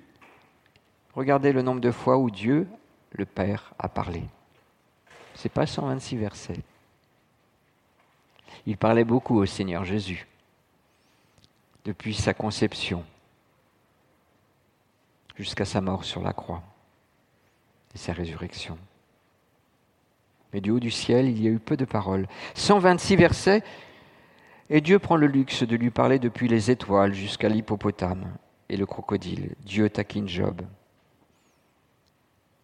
regardez 1.15 1.53
le 1.53 1.63
nombre 1.63 1.81
de 1.81 1.91
fois 1.91 2.19
où 2.19 2.31
Dieu, 2.31 2.69
le 3.13 3.27
Père, 3.27 3.75
a 3.79 3.89
parlé. 3.89 4.23
Ce 5.35 5.49
n'est 5.49 5.53
pas 5.53 5.67
126 5.67 6.17
versets. 6.17 6.61
Il 8.67 8.77
parlait 8.77 9.05
beaucoup 9.05 9.37
au 9.37 9.47
Seigneur 9.47 9.85
Jésus, 9.85 10.27
depuis 11.85 12.15
sa 12.15 12.35
conception 12.35 13.05
jusqu'à 15.37 15.65
sa 15.65 15.81
mort 15.81 16.05
sur 16.05 16.23
la 16.23 16.33
croix 16.33 16.63
et 17.95 17.99
sa 17.99 18.13
résurrection 18.13 18.79
mais 20.53 20.61
du 20.61 20.71
haut 20.71 20.81
du 20.81 20.91
ciel, 20.91 21.29
il 21.29 21.43
y 21.43 21.47
a 21.47 21.51
eu 21.51 21.59
peu 21.59 21.77
de 21.77 21.85
paroles. 21.85 22.27
126 22.55 23.17
versets, 23.17 23.63
et 24.75 24.81
Dieu 24.81 24.99
prend 24.99 25.17
le 25.17 25.27
luxe 25.27 25.65
de 25.65 25.77
lui 25.77 25.91
parler 25.91 26.19
depuis 26.19 26.49
les 26.49 26.71
étoiles 26.71 27.13
jusqu'à 27.13 27.51
l'hippopotame 27.51 28.33
et 28.71 28.79
le 28.79 28.87
crocodile. 28.87 29.55
Dieu 29.67 29.91
taquine 29.91 30.27
Job. 30.27 30.63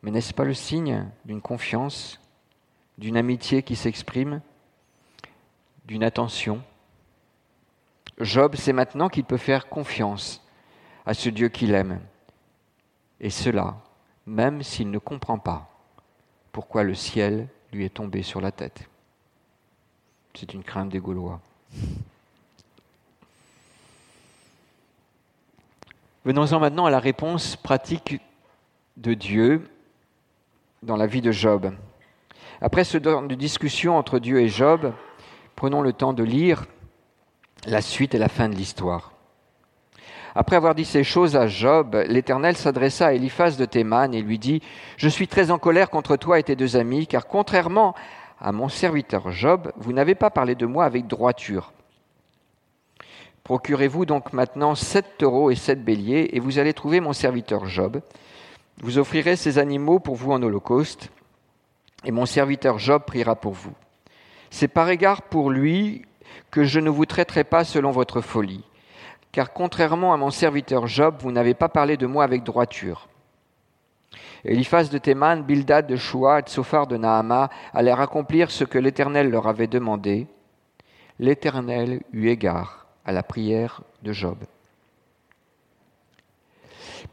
Mais 0.01 0.11
n'est-ce 0.11 0.33
pas 0.33 0.47
le 0.47 0.55
signe 0.55 1.07
d'une 1.27 1.43
confiance, 1.43 2.19
d'une 2.97 3.19
amitié 3.19 3.63
qui 3.63 3.77
s'exprime, 3.77 4.41
d'une 5.85 6.03
attention? 6.03 6.63
Job 8.21 8.57
sait 8.57 8.73
maintenant 8.73 9.11
qu'il 9.11 9.25
peut 9.25 9.37
faire 9.37 9.69
confiance 9.69 10.43
à 11.05 11.13
ce 11.13 11.29
Dieu 11.29 11.51
qu'il 11.51 11.75
aime. 11.75 12.01
Et 13.21 13.29
cela, 13.29 13.77
même 14.25 14.63
s'il 14.63 14.91
ne 14.91 14.99
comprend 14.99 15.39
pas 15.39 15.69
pourquoi 16.53 16.85
le 16.85 16.95
ciel 16.95 17.49
lui 17.71 17.85
est 17.85 17.95
tombé 17.95 18.23
sur 18.23 18.41
la 18.41 18.51
tête. 18.51 18.89
C'est 20.33 20.55
une 20.55 20.65
crainte 20.65 20.89
des 20.89 21.01
Gaulois. 21.01 21.43
Venons-en 26.25 26.61
maintenant 26.61 26.87
à 26.87 26.91
la 26.91 26.99
réponse 26.99 27.57
pratique 27.57 28.21
de 28.97 29.15
Dieu 29.15 29.69
dans 30.83 30.97
la 30.97 31.07
vie 31.07 31.23
de 31.23 31.33
Job. 31.33 31.73
Après 32.61 32.85
ce 32.85 32.99
temps 32.99 33.23
de 33.23 33.35
discussion 33.35 33.97
entre 33.97 34.19
Dieu 34.19 34.41
et 34.41 34.49
Job, 34.49 34.93
prenons 35.57 35.81
le 35.81 35.93
temps 35.93 36.13
de 36.13 36.25
lire 36.25 36.67
la 37.67 37.81
suite 37.81 38.15
et 38.15 38.19
la 38.19 38.29
fin 38.29 38.49
de 38.49 38.55
l'histoire. 38.55 39.13
Après 40.35 40.57
avoir 40.57 40.75
dit 40.75 40.85
ces 40.85 41.03
choses 41.03 41.35
à 41.35 41.47
Job, 41.47 41.97
l'Éternel 42.07 42.57
s'adressa 42.57 43.07
à 43.07 43.13
Eliphaz 43.13 43.57
de 43.57 43.65
Théman 43.65 44.15
et 44.15 44.23
lui 44.23 44.39
dit, 44.39 44.63
Je 44.97 45.09
suis 45.09 45.27
très 45.27 45.51
en 45.51 45.59
colère 45.59 45.91
contre 45.91 46.17
toi 46.17 46.39
et 46.39 46.43
tes 46.43 46.57
deux 46.57 46.77
amis, 46.77 47.07
car 47.07 47.27
contrairement 47.27 47.95
à 48.41 48.53
mon 48.53 48.69
serviteur 48.69 49.31
Job, 49.31 49.73
vous 49.77 49.93
n'avez 49.93 50.15
pas 50.15 50.31
parlé 50.31 50.55
de 50.55 50.67
moi 50.67 50.85
avec 50.85 51.07
droiture. 51.07 51.73
Procurez-vous 53.45 54.05
donc 54.05 54.33
maintenant 54.33 54.75
sept 54.75 55.19
taureaux 55.19 55.51
et 55.51 55.57
sept 55.57 55.85
béliers, 55.85 56.31
et 56.33 56.41
vous 56.41 56.59
allez 56.59 56.75
trouver 56.75 57.01
mon 57.01 57.13
serviteur 57.13 57.67
Job. 57.67 58.01
Vous 58.81 58.99
offrirez 58.99 59.37
ces 59.37 59.59
animaux 59.59 59.99
pour 59.99 60.15
vous 60.15 60.33
en 60.33 60.43
holocauste, 60.43 61.11
et 62.05 62.11
mon 62.11 62.27
serviteur 62.27 62.79
Job 62.79 63.03
priera 63.07 63.35
pour 63.35 63.53
vous. 63.53 63.73
C'est 64.51 64.69
par 64.69 64.89
égard 64.89 65.23
pour 65.23 65.51
lui 65.51 66.05
que 66.51 66.65
je 66.65 66.81
ne 66.81 66.91
vous 66.91 67.07
traiterai 67.07 67.45
pas 67.45 67.65
selon 67.65 67.91
votre 67.91 68.21
folie 68.21 68.65
car 69.33 69.53
contrairement 69.53 70.13
à 70.13 70.17
mon 70.17 70.31
serviteur 70.31 70.87
Job, 70.87 71.17
vous 71.21 71.33
n'avez 71.33 71.55
pas 71.55 71.69
parlé 71.69 71.97
de 71.97 72.07
moi 72.07 72.25
avec 72.25 72.43
droiture. 72.43 73.09
Eliphaz 74.45 74.91
de 74.91 74.99
Théman, 74.99 75.43
Bildad 75.43 75.87
de 75.87 75.97
Shua, 75.97 76.43
Tsophar 76.43 76.87
de 76.87 76.97
Nahama 76.97 77.51
allèrent 77.73 78.01
accomplir 78.01 78.51
ce 78.51 78.65
que 78.65 78.79
l'Éternel 78.79 79.31
leur 79.31 79.47
avait 79.49 79.67
demandé. 79.67 80.27
L'Éternel 81.19 82.03
eut 82.13 82.29
égard 82.29 82.87
à 83.05 83.13
la 83.13 83.23
prière 83.23 83.83
de 84.03 84.13
Job. 84.13 84.39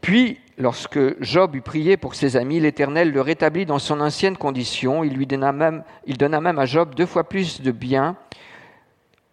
Puis, 0.00 0.38
lorsque 0.58 1.22
Job 1.22 1.54
eut 1.54 1.62
prié 1.62 1.96
pour 1.96 2.14
ses 2.14 2.36
amis, 2.36 2.60
l'Éternel 2.60 3.10
le 3.10 3.20
rétablit 3.20 3.66
dans 3.66 3.78
son 3.78 4.00
ancienne 4.00 4.36
condition. 4.36 5.04
Il 5.04 5.14
lui 5.14 5.26
donna 5.26 5.52
même, 5.52 5.82
il 6.06 6.16
donna 6.16 6.40
même 6.40 6.58
à 6.58 6.66
Job 6.66 6.94
deux 6.94 7.06
fois 7.06 7.24
plus 7.24 7.60
de 7.60 7.72
biens, 7.72 8.16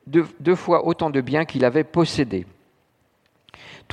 deux, 0.08 0.26
deux 0.40 0.56
fois 0.56 0.86
autant 0.88 1.10
de 1.10 1.22
biens 1.22 1.46
qu'il 1.46 1.66
avait 1.66 1.84
possédés. 1.84 2.46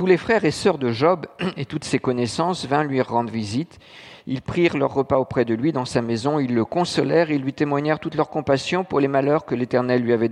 Tous 0.00 0.06
les 0.06 0.16
frères 0.16 0.46
et 0.46 0.50
sœurs 0.50 0.78
de 0.78 0.92
Job 0.92 1.26
et 1.58 1.66
toutes 1.66 1.84
ses 1.84 1.98
connaissances 1.98 2.64
vinrent 2.64 2.84
lui 2.84 3.02
rendre 3.02 3.30
visite. 3.30 3.78
Ils 4.26 4.40
prirent 4.40 4.78
leur 4.78 4.94
repas 4.94 5.18
auprès 5.18 5.44
de 5.44 5.52
lui 5.52 5.72
dans 5.72 5.84
sa 5.84 6.00
maison, 6.00 6.38
ils 6.38 6.54
le 6.54 6.64
consolèrent 6.64 7.30
et 7.30 7.36
lui 7.36 7.52
témoignèrent 7.52 8.00
toute 8.00 8.14
leur 8.14 8.30
compassion 8.30 8.82
pour 8.82 8.98
les 8.98 9.08
malheurs 9.08 9.44
que 9.44 9.54
l'Éternel 9.54 10.00
lui 10.00 10.14
avait 10.14 10.30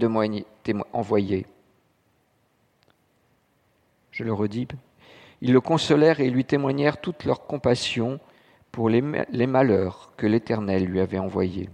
envoyés. 0.95 1.45
Je 4.11 4.25
le 4.25 4.33
redis, 4.33 4.69
ils 5.43 5.53
le 5.53 5.61
consolèrent 5.61 6.21
et 6.21 6.31
lui 6.31 6.47
témoignèrent 6.47 6.99
toute 6.99 7.27
leur 7.27 7.45
compassion 7.47 8.21
pour 8.73 8.89
les, 8.89 9.05
les 9.31 9.47
malheurs 9.47 10.13
que 10.17 10.27
l'Éternel 10.27 10.87
lui 10.87 11.01
avait 11.01 11.19
envoyés. 11.19 11.69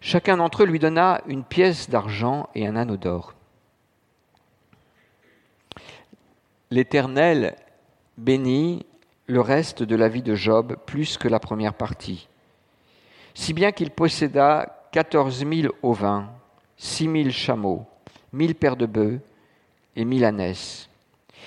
Chacun 0.00 0.38
d'entre 0.38 0.62
eux 0.62 0.66
lui 0.66 0.78
donna 0.78 1.20
une 1.26 1.44
pièce 1.44 1.90
d'argent 1.90 2.48
et 2.54 2.66
un 2.66 2.74
anneau 2.74 2.96
d'or. 2.96 3.34
L'Éternel 6.72 7.56
bénit 8.16 8.86
le 9.26 9.40
reste 9.40 9.82
de 9.82 9.96
la 9.96 10.08
vie 10.08 10.22
de 10.22 10.36
Job 10.36 10.76
plus 10.86 11.18
que 11.18 11.26
la 11.26 11.40
première 11.40 11.74
partie, 11.74 12.28
si 13.34 13.52
bien 13.52 13.72
qu'il 13.72 13.90
posséda 13.90 14.88
quatorze 14.92 15.44
mille 15.44 15.70
ovins, 15.82 16.30
six 16.76 17.08
mille 17.08 17.32
chameaux, 17.32 17.86
mille 18.32 18.54
paires 18.54 18.76
de 18.76 18.86
bœufs 18.86 19.20
et 19.96 20.04
mille 20.04 20.24
ânesses. 20.24 20.88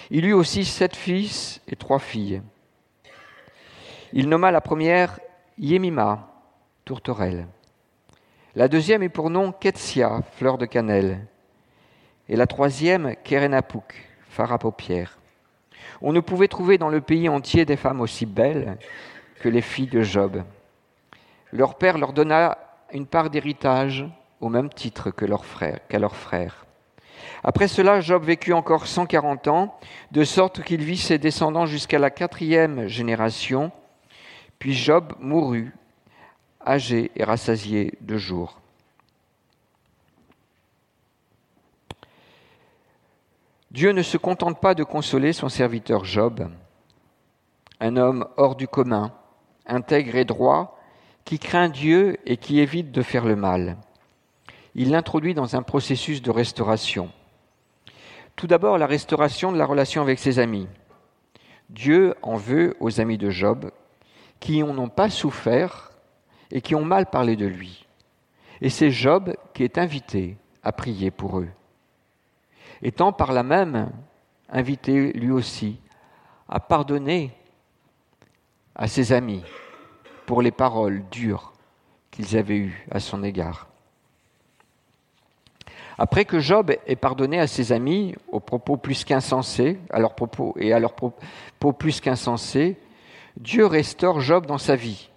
Il 0.09 0.25
eut 0.25 0.33
aussi 0.33 0.65
sept 0.65 0.93
fils 0.93 1.62
et 1.69 1.77
trois 1.77 1.99
filles. 1.99 2.41
Il 4.12 4.27
nomma 4.27 4.51
la 4.51 4.59
première 4.59 5.21
Yemima, 5.57 6.33
tourterelle. 6.83 7.47
La 8.55 8.67
deuxième 8.67 9.03
est 9.03 9.09
pour 9.09 9.29
nom 9.29 9.53
Ketsia, 9.53 10.21
fleur 10.33 10.57
de 10.57 10.65
cannelle. 10.65 11.25
Et 12.27 12.36
la 12.36 12.45
troisième 12.45 13.15
Kerenapouk, 13.23 14.12
phare 14.33 14.51
à 14.51 14.57
paupières. 14.57 15.19
On 16.01 16.11
ne 16.11 16.19
pouvait 16.19 16.47
trouver 16.47 16.79
dans 16.79 16.89
le 16.89 17.01
pays 17.01 17.29
entier 17.29 17.65
des 17.65 17.77
femmes 17.77 18.01
aussi 18.01 18.25
belles 18.25 18.77
que 19.39 19.47
les 19.47 19.61
filles 19.61 19.87
de 19.87 20.01
Job. 20.01 20.43
Leur 21.51 21.75
père 21.75 21.99
leur 21.99 22.13
donna 22.13 22.57
une 22.91 23.05
part 23.05 23.29
d'héritage 23.29 24.05
au 24.41 24.49
même 24.49 24.69
titre 24.69 25.11
que 25.11 25.25
leur 25.25 25.45
frère, 25.45 25.79
qu'à 25.87 25.99
leurs 25.99 26.15
frères. 26.15 26.65
Après 27.43 27.67
cela, 27.67 28.01
Job 28.01 28.23
vécut 28.23 28.53
encore 28.53 28.87
140 28.87 29.47
ans, 29.49 29.77
de 30.11 30.23
sorte 30.23 30.63
qu'il 30.63 30.83
vit 30.83 30.97
ses 30.97 31.19
descendants 31.19 31.67
jusqu'à 31.67 31.99
la 31.99 32.09
quatrième 32.09 32.87
génération. 32.87 33.71
Puis 34.57 34.73
Job 34.73 35.13
mourut, 35.19 35.73
âgé 36.65 37.11
et 37.15 37.23
rassasié 37.23 37.93
de 38.01 38.17
jours. 38.17 38.62
Dieu 43.73 43.91
ne 43.91 44.03
se 44.03 44.17
contente 44.17 44.62
pas 44.62 44.75
de 44.75 44.83
consoler 44.83 45.33
son 45.33 45.49
serviteur 45.49 46.05
Job, 46.05 46.47
un 47.79 47.97
homme 47.97 48.27
hors 48.38 48.55
du 48.55 48.67
commun, 48.67 49.12
intègre 49.65 50.15
et 50.15 50.25
droit, 50.25 50.79
qui 51.25 51.39
craint 51.39 51.69
Dieu 51.69 52.17
et 52.27 52.38
qui 52.38 52.59
évite 52.59 52.91
de 52.91 53.01
faire 53.01 53.25
le 53.25 53.36
mal. 53.36 53.77
Il 54.75 54.91
l'introduit 54.91 55.33
dans 55.33 55.55
un 55.55 55.63
processus 55.63 56.21
de 56.21 56.29
restauration. 56.29 57.09
Tout 58.36 58.45
d'abord, 58.45 58.77
la 58.77 58.86
restauration 58.86 59.51
de 59.51 59.57
la 59.57 59.65
relation 59.65 60.03
avec 60.03 60.19
ses 60.19 60.38
amis. 60.38 60.67
Dieu 61.71 62.13
en 62.21 62.36
veut 62.36 62.75
aux 62.79 63.01
amis 63.01 63.17
de 63.17 63.31
Job 63.31 63.71
qui 64.39 64.62
n'en 64.62 64.77
ont 64.77 64.89
pas 64.89 65.09
souffert 65.09 65.91
et 66.51 66.62
qui 66.62 66.75
ont 66.75 66.86
mal 66.86 67.07
parlé 67.07 67.36
de 67.36 67.47
lui. 67.47 67.88
Et 68.62 68.69
c'est 68.69 68.91
Job 68.91 69.33
qui 69.55 69.63
est 69.63 69.79
invité 69.79 70.38
à 70.62 70.71
prier 70.71 71.09
pour 71.09 71.39
eux 71.39 71.49
étant 72.83 73.13
par 73.13 73.31
là 73.31 73.41
même 73.41 73.89
invité 74.49 75.13
lui 75.13 75.31
aussi 75.31 75.79
à 76.47 76.59
pardonner 76.59 77.31
à 78.75 78.87
ses 78.87 79.13
amis 79.13 79.43
pour 80.25 80.41
les 80.41 80.51
paroles 80.51 81.03
dures 81.09 81.53
qu'ils 82.11 82.37
avaient 82.37 82.57
eues 82.57 82.87
à 82.91 82.99
son 82.99 83.23
égard. 83.23 83.67
Après 85.97 86.25
que 86.25 86.39
Job 86.39 86.71
ait 86.85 86.95
pardonné 86.95 87.39
à 87.39 87.47
ses 87.47 87.71
amis 87.71 88.15
aux 88.31 88.39
propos 88.39 88.77
plus 88.77 89.05
qu'insensés, 89.05 89.79
à 89.89 89.99
leurs 89.99 90.15
propos 90.15 90.55
et 90.59 90.73
à 90.73 90.79
leurs 90.79 90.93
propos 90.93 91.73
plus 91.73 92.01
qu'insensés, 92.01 92.77
Dieu 93.37 93.65
restaure 93.65 94.19
Job 94.19 94.45
dans 94.45 94.57
sa 94.57 94.75
vie. 94.75 95.09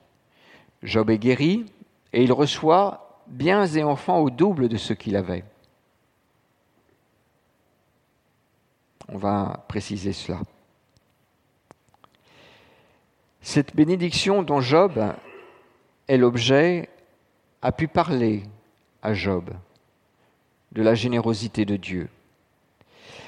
Job 0.82 1.10
est 1.10 1.18
guéri 1.18 1.66
et 2.12 2.22
il 2.22 2.32
reçoit 2.32 3.22
biens 3.26 3.66
et 3.66 3.82
enfants 3.82 4.18
au 4.18 4.30
double 4.30 4.68
de 4.68 4.76
ce 4.76 4.92
qu'il 4.92 5.16
avait. 5.16 5.44
On 9.08 9.18
va 9.18 9.64
préciser 9.68 10.12
cela. 10.12 10.40
Cette 13.40 13.76
bénédiction 13.76 14.42
dont 14.42 14.60
Job 14.60 15.00
est 16.08 16.16
l'objet 16.16 16.88
a 17.62 17.70
pu 17.70 17.86
parler 17.86 18.42
à 19.02 19.14
Job 19.14 19.50
de 20.72 20.82
la 20.82 20.94
générosité 20.94 21.64
de 21.64 21.76
Dieu. 21.76 22.08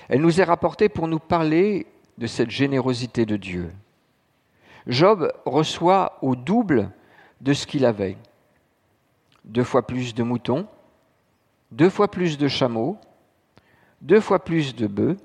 Elle 0.09 0.21
nous 0.21 0.41
est 0.41 0.45
rapportée 0.45 0.89
pour 0.89 1.07
nous 1.07 1.21
parler 1.21 1.87
de 2.19 2.27
cette 2.27 2.51
générosité 2.51 3.27
de 3.27 3.37
Dieu. 3.37 3.73
Job 4.89 5.33
reçoit 5.45 6.19
au 6.23 6.35
double 6.35 6.91
de 7.41 7.53
ce 7.53 7.67
qu'il 7.67 7.85
avait. 7.85 8.17
Deux 9.45 9.65
fois 9.65 9.87
plus 9.87 10.15
de 10.15 10.23
moutons, 10.23 10.67
deux 11.71 11.91
fois 11.91 12.11
plus 12.11 12.39
de 12.39 12.49
chameaux, 12.49 12.99
deux 14.01 14.21
fois 14.21 14.45
plus 14.45 14.75
de 14.75 14.87
bœufs, 14.87 15.17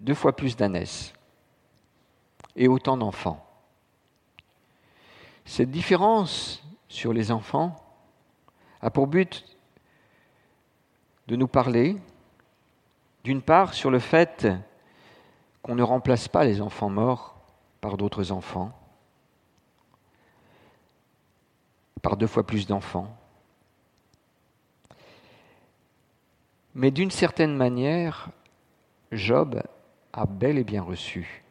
deux 0.00 0.14
fois 0.14 0.34
plus 0.34 0.56
d'ânesses 0.56 1.12
et 2.54 2.68
autant 2.68 2.96
d'enfants. 2.96 3.44
Cette 5.44 5.70
différence 5.70 6.62
sur 6.88 7.12
les 7.12 7.30
enfants 7.30 7.76
a 8.80 8.90
pour 8.90 9.06
but 9.06 9.44
de 11.28 11.36
nous 11.36 11.48
parler, 11.48 11.96
d'une 13.24 13.42
part, 13.42 13.74
sur 13.74 13.90
le 13.90 13.98
fait 13.98 14.48
qu'on 15.62 15.74
ne 15.74 15.82
remplace 15.82 16.28
pas 16.28 16.44
les 16.44 16.60
enfants 16.60 16.90
morts 16.90 17.36
par 17.80 17.96
d'autres 17.96 18.32
enfants, 18.32 18.72
par 22.02 22.16
deux 22.16 22.26
fois 22.26 22.46
plus 22.46 22.66
d'enfants. 22.66 23.16
Mais 26.74 26.90
d'une 26.90 27.10
certaine 27.10 27.56
manière, 27.56 28.28
Job 29.10 29.62
a 30.16 30.24
bel 30.26 30.58
et 30.58 30.64
bien 30.64 30.82
reçu 30.82 31.44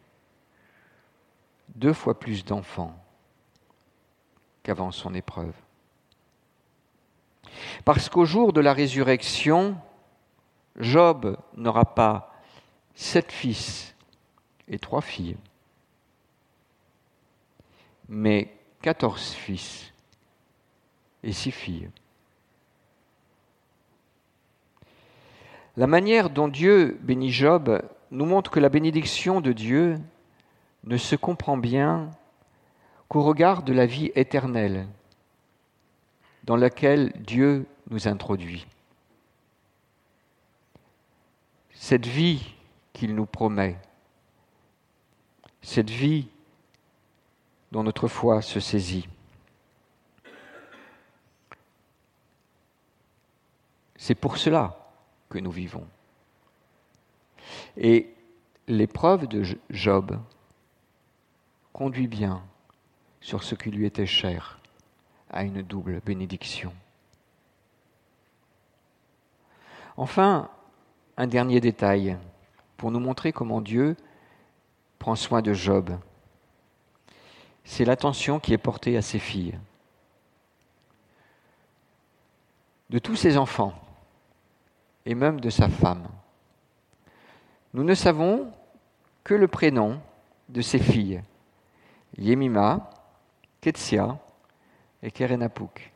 deux 1.75 1.93
fois 1.93 2.19
plus 2.19 2.43
d'enfants 2.43 2.95
qu'avant 4.63 4.91
son 4.91 5.13
épreuve. 5.13 5.53
Parce 7.85 8.09
qu'au 8.09 8.25
jour 8.25 8.53
de 8.53 8.61
la 8.61 8.73
résurrection, 8.73 9.77
Job 10.77 11.37
n'aura 11.55 11.85
pas 11.85 12.33
sept 12.95 13.31
fils 13.31 13.95
et 14.67 14.79
trois 14.79 15.01
filles, 15.01 15.37
mais 18.09 18.51
quatorze 18.81 19.31
fils 19.33 19.93
et 21.23 21.33
six 21.33 21.51
filles. 21.51 21.89
La 25.77 25.87
manière 25.87 26.29
dont 26.29 26.47
Dieu 26.47 26.97
bénit 27.01 27.31
Job 27.31 27.81
nous 28.11 28.25
montre 28.25 28.51
que 28.51 28.59
la 28.59 28.69
bénédiction 28.69 29.41
de 29.41 29.51
Dieu 29.51 29.99
ne 30.83 30.97
se 30.97 31.15
comprend 31.15 31.57
bien 31.57 32.11
qu'au 33.07 33.23
regard 33.23 33.63
de 33.63 33.73
la 33.73 33.85
vie 33.85 34.11
éternelle 34.15 34.87
dans 36.43 36.55
laquelle 36.55 37.11
Dieu 37.19 37.65
nous 37.89 38.07
introduit. 38.07 38.67
Cette 41.73 42.05
vie 42.05 42.55
qu'il 42.93 43.15
nous 43.15 43.25
promet, 43.25 43.77
cette 45.61 45.89
vie 45.89 46.27
dont 47.71 47.83
notre 47.83 48.07
foi 48.07 48.41
se 48.41 48.59
saisit. 48.59 49.09
C'est 53.97 54.15
pour 54.15 54.37
cela 54.37 54.91
que 55.29 55.39
nous 55.39 55.51
vivons. 55.51 55.87
Et 57.77 58.13
l'épreuve 58.67 59.27
de 59.27 59.43
Job 59.69 60.19
conduit 61.73 62.07
bien 62.07 62.41
sur 63.21 63.43
ce 63.43 63.55
qui 63.55 63.71
lui 63.71 63.85
était 63.85 64.05
cher, 64.05 64.59
à 65.29 65.43
une 65.43 65.61
double 65.61 65.99
bénédiction. 66.05 66.71
Enfin, 69.97 70.49
un 71.17 71.27
dernier 71.27 71.59
détail 71.59 72.17
pour 72.77 72.91
nous 72.91 72.99
montrer 72.99 73.31
comment 73.31 73.61
Dieu 73.61 73.95
prend 74.99 75.15
soin 75.15 75.41
de 75.41 75.53
Job. 75.53 75.97
C'est 77.63 77.85
l'attention 77.85 78.39
qui 78.39 78.53
est 78.53 78.57
portée 78.57 78.97
à 78.97 79.01
ses 79.01 79.19
filles. 79.19 79.57
De 82.89 82.99
tous 82.99 83.15
ses 83.15 83.37
enfants, 83.37 83.73
et 85.05 85.15
même 85.15 85.39
de 85.39 85.49
sa 85.49 85.69
femme. 85.69 86.07
Nous 87.75 87.83
ne 87.83 87.93
savons 87.93 88.53
que 89.25 89.33
le 89.33 89.49
prénom 89.49 89.99
de 90.47 90.61
ses 90.61 90.79
filles, 90.79 91.21
Yemima, 92.17 92.89
Ketsia 93.59 94.17
et 95.03 95.11
Kerenapuk. 95.11 95.91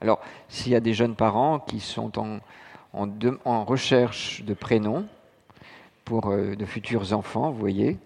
Alors, 0.00 0.20
s'il 0.48 0.72
y 0.72 0.74
a 0.74 0.80
des 0.80 0.92
jeunes 0.92 1.14
parents 1.14 1.60
qui 1.60 1.78
sont 1.78 2.18
en, 2.18 3.64
recherche 3.64 4.42
de 4.42 4.54
prénoms 4.54 5.06
pour 6.04 6.32
euh, 6.32 6.56
de 6.56 6.64
futurs 6.64 7.12
enfants, 7.12 7.52
vous 7.52 7.60
voyez, 7.60 7.96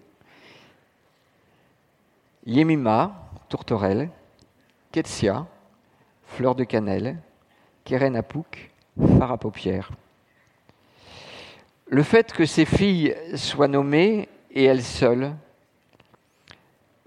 Yemima, 2.45 3.27
tourterelle, 3.49 4.11
Ketsia, 4.91 5.47
fleur 6.27 6.53
de 6.53 6.63
cannelle, 6.63 7.17
Kerenapuk, 7.85 8.69
phare 9.17 9.31
à 9.31 9.39
paupières. 9.39 9.89
Le 11.91 12.03
fait 12.03 12.31
que 12.31 12.45
ces 12.45 12.63
filles 12.63 13.13
soient 13.35 13.67
nommées 13.67 14.29
et 14.49 14.63
elles 14.63 14.81
seules, 14.81 15.35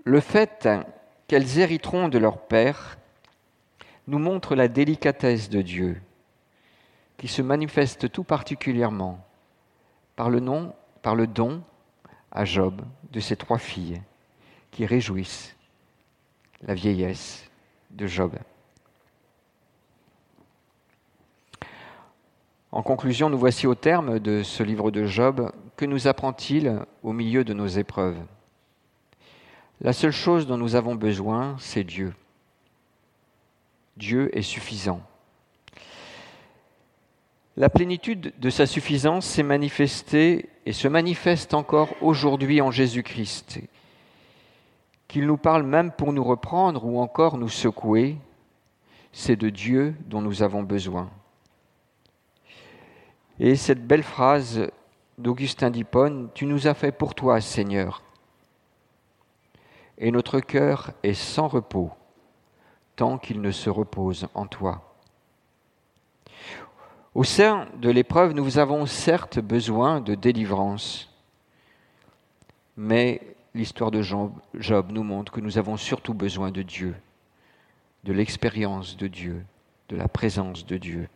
le 0.04 0.20
fait 0.20 0.68
qu'elles 1.26 1.58
hériteront 1.58 2.10
de 2.10 2.18
leur 2.18 2.36
père, 2.36 2.98
nous 4.08 4.18
montre 4.18 4.54
la 4.54 4.68
délicatesse 4.68 5.48
de 5.48 5.62
Dieu, 5.62 6.02
qui 7.16 7.28
se 7.28 7.40
manifeste 7.40 8.12
tout 8.12 8.24
particulièrement 8.24 9.26
par 10.16 10.28
le, 10.28 10.40
nom, 10.40 10.74
par 11.00 11.14
le 11.14 11.26
don 11.26 11.62
à 12.30 12.44
Job 12.44 12.82
de 13.10 13.20
ces 13.20 13.36
trois 13.36 13.56
filles 13.56 14.02
qui 14.70 14.84
réjouissent 14.84 15.56
la 16.60 16.74
vieillesse 16.74 17.50
de 17.90 18.06
Job. 18.06 18.34
En 22.74 22.82
conclusion, 22.82 23.30
nous 23.30 23.38
voici 23.38 23.68
au 23.68 23.76
terme 23.76 24.18
de 24.18 24.42
ce 24.42 24.64
livre 24.64 24.90
de 24.90 25.04
Job. 25.04 25.52
Que 25.76 25.84
nous 25.84 26.08
apprend-il 26.08 26.80
au 27.04 27.12
milieu 27.12 27.44
de 27.44 27.54
nos 27.54 27.68
épreuves? 27.68 28.18
La 29.80 29.92
seule 29.92 30.10
chose 30.10 30.48
dont 30.48 30.56
nous 30.56 30.74
avons 30.74 30.96
besoin, 30.96 31.54
c'est 31.60 31.84
Dieu. 31.84 32.12
Dieu 33.96 34.36
est 34.36 34.42
suffisant. 34.42 35.00
La 37.56 37.68
plénitude 37.68 38.32
de 38.40 38.50
sa 38.50 38.66
suffisance 38.66 39.24
s'est 39.24 39.44
manifestée 39.44 40.48
et 40.66 40.72
se 40.72 40.88
manifeste 40.88 41.54
encore 41.54 41.90
aujourd'hui 42.00 42.60
en 42.60 42.72
Jésus-Christ. 42.72 43.60
Qu'il 45.06 45.28
nous 45.28 45.38
parle 45.38 45.62
même 45.62 45.92
pour 45.92 46.12
nous 46.12 46.24
reprendre 46.24 46.84
ou 46.84 46.98
encore 46.98 47.38
nous 47.38 47.48
secouer, 47.48 48.16
c'est 49.12 49.36
de 49.36 49.48
Dieu 49.48 49.94
dont 50.08 50.22
nous 50.22 50.42
avons 50.42 50.64
besoin. 50.64 51.08
Et 53.40 53.56
cette 53.56 53.86
belle 53.86 54.02
phrase 54.02 54.70
d'Augustin 55.18 55.70
d'Hippone, 55.70 56.28
Tu 56.34 56.46
nous 56.46 56.66
as 56.66 56.74
fait 56.74 56.92
pour 56.92 57.14
toi, 57.14 57.40
Seigneur. 57.40 58.02
Et 59.98 60.10
notre 60.10 60.40
cœur 60.40 60.92
est 61.02 61.14
sans 61.14 61.48
repos 61.48 61.92
tant 62.96 63.18
qu'il 63.18 63.40
ne 63.40 63.50
se 63.50 63.70
repose 63.70 64.28
en 64.34 64.46
toi. 64.46 64.94
Au 67.14 67.24
sein 67.24 67.68
de 67.80 67.90
l'épreuve, 67.90 68.32
nous 68.32 68.58
avons 68.58 68.86
certes 68.86 69.38
besoin 69.38 70.00
de 70.00 70.14
délivrance, 70.14 71.12
mais 72.76 73.20
l'histoire 73.54 73.90
de 73.90 74.02
Job 74.02 74.90
nous 74.90 75.04
montre 75.04 75.32
que 75.32 75.40
nous 75.40 75.58
avons 75.58 75.76
surtout 75.76 76.14
besoin 76.14 76.50
de 76.50 76.62
Dieu, 76.62 76.94
de 78.02 78.12
l'expérience 78.12 78.96
de 78.96 79.06
Dieu, 79.06 79.44
de 79.88 79.96
la 79.96 80.08
présence 80.08 80.66
de 80.66 80.76
Dieu. 80.76 81.08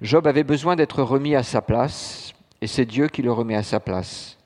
Job 0.00 0.26
avait 0.26 0.44
besoin 0.44 0.76
d'être 0.76 1.02
remis 1.02 1.34
à 1.34 1.42
sa 1.42 1.62
place, 1.62 2.32
et 2.60 2.66
c'est 2.66 2.84
Dieu 2.84 3.08
qui 3.08 3.22
le 3.22 3.32
remet 3.32 3.56
à 3.56 3.62
sa 3.62 3.80
place. 3.80 4.36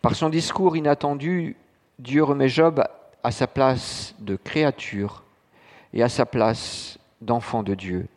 Par 0.00 0.14
son 0.14 0.28
discours 0.28 0.76
inattendu, 0.76 1.56
Dieu 1.98 2.22
remet 2.24 2.48
Job 2.48 2.82
à 3.22 3.30
sa 3.30 3.46
place 3.46 4.14
de 4.18 4.36
créature 4.36 5.22
et 5.92 6.02
à 6.02 6.08
sa 6.08 6.26
place 6.26 6.98
d'enfant 7.20 7.62
de 7.62 7.74
Dieu. 7.74 8.08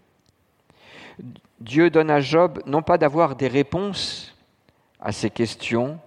Dieu 1.60 1.90
donne 1.90 2.12
à 2.12 2.20
Job 2.20 2.62
non 2.66 2.82
pas 2.82 2.98
d'avoir 2.98 3.36
des 3.36 3.48
réponses 3.48 4.36
à 5.00 5.12
ses 5.12 5.30
questions, 5.30 6.00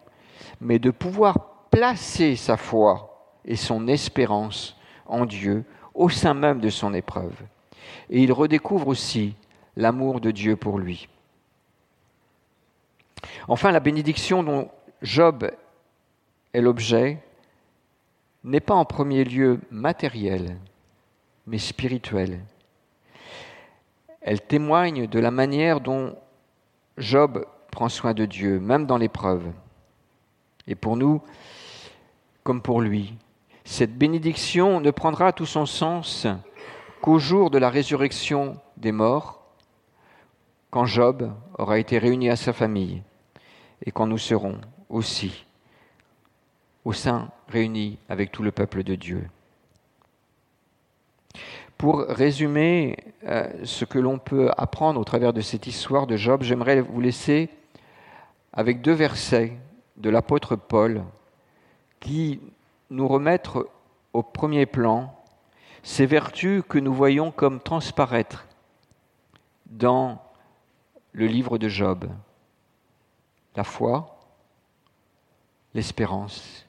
mais 0.61 0.79
de 0.79 0.91
pouvoir 0.91 1.67
placer 1.71 2.37
sa 2.37 2.57
foi 2.57 3.35
et 3.45 3.57
son 3.57 3.89
espérance 3.89 4.77
en 5.07 5.27
Dieu 5.27 5.65
au 5.95 6.09
sein 6.09 6.35
même 6.35 6.61
de 6.61 6.71
son 6.71 6.95
épreuve. 6.95 7.35
Et 8.11 8.23
il 8.23 8.33
redécouvre 8.33 8.89
aussi 8.89 9.35
l'amour 9.81 10.21
de 10.21 10.31
Dieu 10.31 10.57
pour 10.57 10.79
lui. 10.79 11.09
Enfin, 13.49 13.73
la 13.73 13.81
bénédiction 13.81 14.43
dont 14.43 14.71
Job 15.03 15.51
est 16.53 16.61
l'objet 16.61 17.19
n'est 18.45 18.61
pas 18.61 18.75
en 18.75 18.85
premier 18.85 19.25
lieu 19.25 19.61
matérielle, 19.71 20.57
mais 21.47 21.59
spirituelle. 21.59 22.41
Elle 24.21 24.41
témoigne 24.41 25.07
de 25.07 25.19
la 25.19 25.31
manière 25.31 25.81
dont 25.81 26.17
Job 26.99 27.47
prend 27.71 27.89
soin 27.89 28.15
de 28.15 28.27
Dieu, 28.27 28.61
même 28.61 28.87
dans 28.87 28.99
l'épreuve. 28.99 29.47
Et 30.67 30.75
pour 30.75 30.97
nous, 30.97 31.23
comme 32.43 32.61
pour 32.61 32.81
lui, 32.81 33.15
cette 33.65 33.97
bénédiction 33.97 34.81
ne 34.81 34.91
prendra 34.91 35.33
tout 35.33 35.47
son 35.47 35.67
sens 35.67 36.27
qu'au 37.01 37.19
jour 37.19 37.51
de 37.51 37.59
la 37.59 37.71
résurrection 37.71 38.57
des 38.77 38.93
morts, 38.93 39.40
quand 40.71 40.85
Job 40.85 41.33
aura 41.59 41.79
été 41.79 41.99
réuni 41.99 42.31
à 42.31 42.37
sa 42.37 42.53
famille 42.53 43.03
et 43.85 43.91
quand 43.91 44.07
nous 44.07 44.19
serons 44.19 44.61
aussi 44.89 45.45
au 46.85 46.93
sein 46.93 47.31
réunis 47.49 47.99
avec 48.09 48.33
tout 48.33 48.43
le 48.43 48.53
peuple 48.53 48.83
de 48.83 48.95
Dieu. 48.95 49.29
Pour 51.77 52.01
résumer 52.01 52.97
euh, 53.25 53.51
ce 53.65 53.85
que 53.85 53.99
l'on 53.99 54.19
peut 54.19 54.51
apprendre 54.57 55.01
au 55.01 55.05
travers 55.05 55.33
de 55.33 55.41
cette 55.41 55.67
histoire 55.67 56.07
de 56.07 56.17
Job, 56.17 56.43
j'aimerais 56.43 56.81
vous 56.81 57.01
laisser 57.01 57.49
avec 58.53 58.83
deux 58.83 58.93
versets 58.93 59.57
de 59.97 60.11
l'apôtre 60.11 60.57
Paul 60.57 61.03
qui 62.01 62.41
nous 62.91 63.09
remettent 63.09 63.49
au 64.13 64.23
premier 64.23 64.67
plan 64.67 65.15
ces 65.83 66.07
vertus 66.07 66.63
que 66.69 66.79
nous 66.79 66.93
voyons 66.93 67.31
comme 67.31 67.61
transparaître 67.61 68.47
dans 69.67 70.21
le 71.13 71.27
livre 71.27 71.59
de 71.59 71.69
Job. 71.69 72.09
La 73.57 73.65
foi, 73.65 74.19
l'espérance 75.75 76.67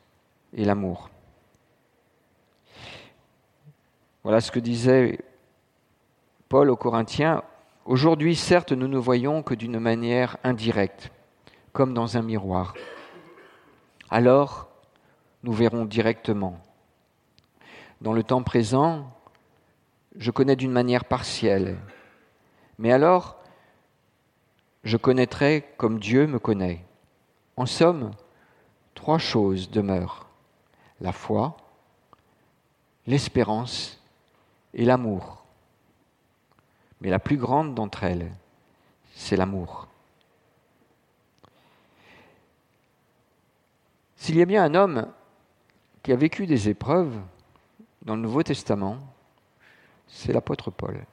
et 0.53 0.65
l'amour. 0.65 1.09
Voilà 4.23 4.41
ce 4.41 4.51
que 4.51 4.59
disait 4.59 5.19
Paul 6.49 6.69
aux 6.69 6.75
Corinthiens. 6.75 7.43
Aujourd'hui, 7.85 8.35
certes, 8.35 8.71
nous 8.71 8.87
ne 8.87 8.97
voyons 8.97 9.41
que 9.41 9.55
d'une 9.55 9.79
manière 9.79 10.37
indirecte, 10.43 11.11
comme 11.73 11.93
dans 11.93 12.17
un 12.17 12.21
miroir. 12.21 12.73
Alors, 14.09 14.67
nous 15.43 15.53
verrons 15.53 15.85
directement. 15.85 16.59
Dans 18.01 18.13
le 18.13 18.23
temps 18.23 18.43
présent, 18.43 19.11
je 20.15 20.29
connais 20.29 20.55
d'une 20.55 20.71
manière 20.71 21.05
partielle. 21.05 21.77
Mais 22.77 22.91
alors, 22.91 23.40
je 24.83 24.97
connaîtrai 24.97 25.73
comme 25.77 25.99
Dieu 25.99 26.27
me 26.27 26.39
connaît. 26.39 26.83
En 27.55 27.65
somme, 27.65 28.11
trois 28.95 29.17
choses 29.17 29.69
demeurent. 29.69 30.27
La 30.99 31.11
foi, 31.11 31.57
l'espérance 33.07 34.01
et 34.73 34.85
l'amour. 34.85 35.43
Mais 37.01 37.09
la 37.09 37.19
plus 37.19 37.37
grande 37.37 37.75
d'entre 37.75 38.03
elles, 38.03 38.31
c'est 39.15 39.35
l'amour. 39.35 39.87
S'il 44.15 44.37
y 44.37 44.41
a 44.41 44.45
bien 44.45 44.63
un 44.63 44.75
homme 44.75 45.11
qui 46.03 46.11
a 46.11 46.15
vécu 46.15 46.45
des 46.45 46.69
épreuves 46.69 47.19
dans 48.03 48.15
le 48.15 48.21
Nouveau 48.21 48.43
Testament, 48.43 48.97
c'est 50.07 50.33
l'apôtre 50.33 50.69
Paul. 50.69 51.03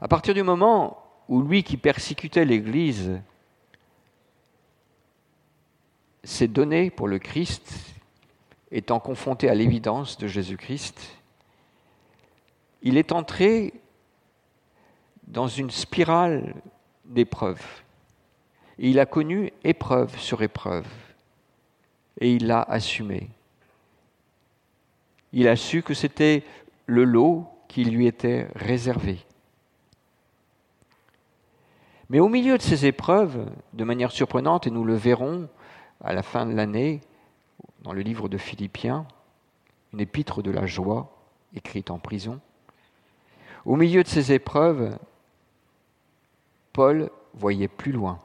À 0.00 0.08
partir 0.08 0.34
du 0.34 0.42
moment 0.42 1.07
où 1.28 1.42
lui 1.42 1.62
qui 1.62 1.76
persécutait 1.76 2.44
l'Église 2.44 3.20
s'est 6.24 6.48
donné 6.48 6.90
pour 6.90 7.08
le 7.08 7.18
Christ 7.18 7.72
étant 8.70 9.00
confronté 9.00 9.48
à 9.48 9.54
l'évidence 9.54 10.18
de 10.18 10.26
Jésus-Christ, 10.26 11.16
il 12.82 12.96
est 12.96 13.12
entré 13.12 13.72
dans 15.26 15.48
une 15.48 15.70
spirale 15.70 16.54
d'épreuves. 17.04 17.82
Il 18.78 18.98
a 18.98 19.06
connu 19.06 19.52
épreuve 19.64 20.18
sur 20.18 20.42
épreuve 20.42 20.86
et 22.20 22.32
il 22.32 22.46
l'a 22.46 22.62
assumé. 22.62 23.28
Il 25.32 25.48
a 25.48 25.56
su 25.56 25.82
que 25.82 25.94
c'était 25.94 26.44
le 26.86 27.04
lot 27.04 27.46
qui 27.68 27.84
lui 27.84 28.06
était 28.06 28.48
réservé. 28.54 29.18
Mais 32.10 32.20
au 32.20 32.28
milieu 32.28 32.56
de 32.56 32.62
ces 32.62 32.86
épreuves, 32.86 33.50
de 33.74 33.84
manière 33.84 34.12
surprenante, 34.12 34.66
et 34.66 34.70
nous 34.70 34.84
le 34.84 34.94
verrons 34.94 35.48
à 36.02 36.12
la 36.12 36.22
fin 36.22 36.46
de 36.46 36.54
l'année, 36.54 37.00
dans 37.82 37.92
le 37.92 38.00
livre 38.00 38.28
de 38.28 38.38
Philippiens, 38.38 39.06
une 39.92 40.00
épître 40.00 40.42
de 40.42 40.50
la 40.50 40.66
joie 40.66 41.10
écrite 41.54 41.90
en 41.90 41.98
prison, 41.98 42.40
au 43.64 43.76
milieu 43.76 44.02
de 44.02 44.08
ces 44.08 44.32
épreuves, 44.32 44.98
Paul 46.72 47.10
voyait 47.34 47.68
plus 47.68 47.92
loin. 47.92 48.18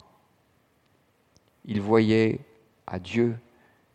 Il 1.65 1.81
voyait 1.81 2.39
à 2.87 2.99
Dieu 2.99 3.35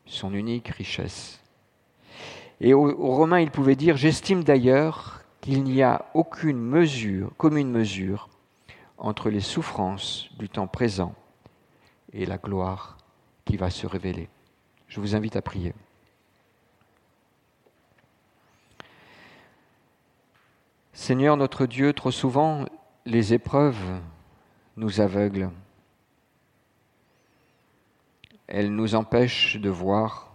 son 0.06 0.34
unique 0.34 0.68
richesse. 0.68 1.40
Et 2.60 2.74
aux, 2.74 3.14
Romains, 3.14 3.40
il 3.40 3.50
pouvait 3.50 3.76
dire, 3.76 3.96
j'estime 3.96 4.42
d'ailleurs 4.42 5.22
qu'il 5.40 5.62
n'y 5.62 5.82
a 5.82 6.06
aucune 6.14 6.58
mesure, 6.58 7.30
commune 7.36 7.70
mesure, 7.70 8.27
entre 8.98 9.30
les 9.30 9.40
souffrances 9.40 10.28
du 10.38 10.48
temps 10.48 10.66
présent 10.66 11.14
et 12.12 12.26
la 12.26 12.36
gloire 12.36 12.98
qui 13.44 13.56
va 13.56 13.70
se 13.70 13.86
révéler. 13.86 14.28
Je 14.88 15.00
vous 15.00 15.14
invite 15.14 15.36
à 15.36 15.42
prier. 15.42 15.74
Seigneur 20.92 21.36
notre 21.36 21.66
Dieu, 21.66 21.92
trop 21.92 22.10
souvent 22.10 22.64
les 23.06 23.32
épreuves 23.32 24.00
nous 24.76 25.00
aveuglent. 25.00 25.50
Elles 28.48 28.74
nous 28.74 28.94
empêchent 28.94 29.56
de 29.56 29.70
voir, 29.70 30.32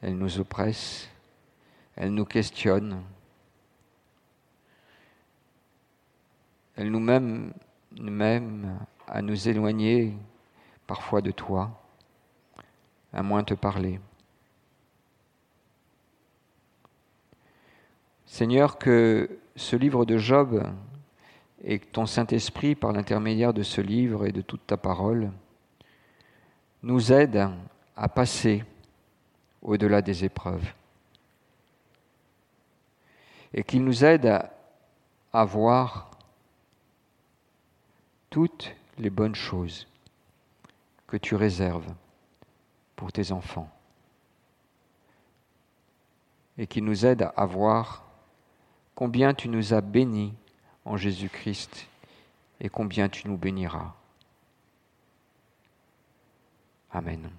elles 0.00 0.16
nous 0.16 0.38
oppressent, 0.38 1.08
elles 1.96 2.14
nous 2.14 2.24
questionnent, 2.24 3.02
elles 6.76 6.90
nous 6.90 7.00
même 7.00 7.52
à 9.06 9.22
nous 9.22 9.48
éloigner 9.48 10.14
parfois 10.86 11.20
de 11.20 11.30
toi, 11.30 11.70
à 13.12 13.22
moins 13.22 13.44
te 13.44 13.54
parler. 13.54 14.00
Seigneur, 18.26 18.78
que 18.78 19.38
ce 19.54 19.76
livre 19.76 20.04
de 20.04 20.18
Job 20.18 20.66
et 21.62 21.78
que 21.78 21.86
ton 21.86 22.06
Saint-Esprit, 22.06 22.74
par 22.74 22.92
l'intermédiaire 22.92 23.54
de 23.54 23.62
ce 23.62 23.80
livre 23.80 24.26
et 24.26 24.32
de 24.32 24.40
toute 24.40 24.66
ta 24.66 24.76
parole, 24.76 25.30
nous 26.82 27.12
aide 27.12 27.48
à 27.96 28.08
passer 28.08 28.64
au-delà 29.62 30.02
des 30.02 30.24
épreuves. 30.24 30.74
Et 33.54 33.62
qu'il 33.62 33.84
nous 33.84 34.04
aide 34.04 34.26
à, 34.26 34.50
à 35.32 35.44
voir 35.44 36.10
toutes 38.34 38.74
les 38.98 39.10
bonnes 39.10 39.36
choses 39.36 39.86
que 41.06 41.16
tu 41.16 41.36
réserves 41.36 41.86
pour 42.96 43.12
tes 43.12 43.30
enfants. 43.30 43.70
Et 46.58 46.66
qu'il 46.66 46.84
nous 46.84 47.06
aide 47.06 47.30
à 47.36 47.46
voir 47.46 48.02
combien 48.96 49.34
tu 49.34 49.48
nous 49.48 49.72
as 49.72 49.80
bénis 49.80 50.34
en 50.84 50.96
Jésus-Christ 50.96 51.86
et 52.58 52.68
combien 52.68 53.08
tu 53.08 53.28
nous 53.28 53.36
béniras. 53.36 53.94
Amen. 56.90 57.30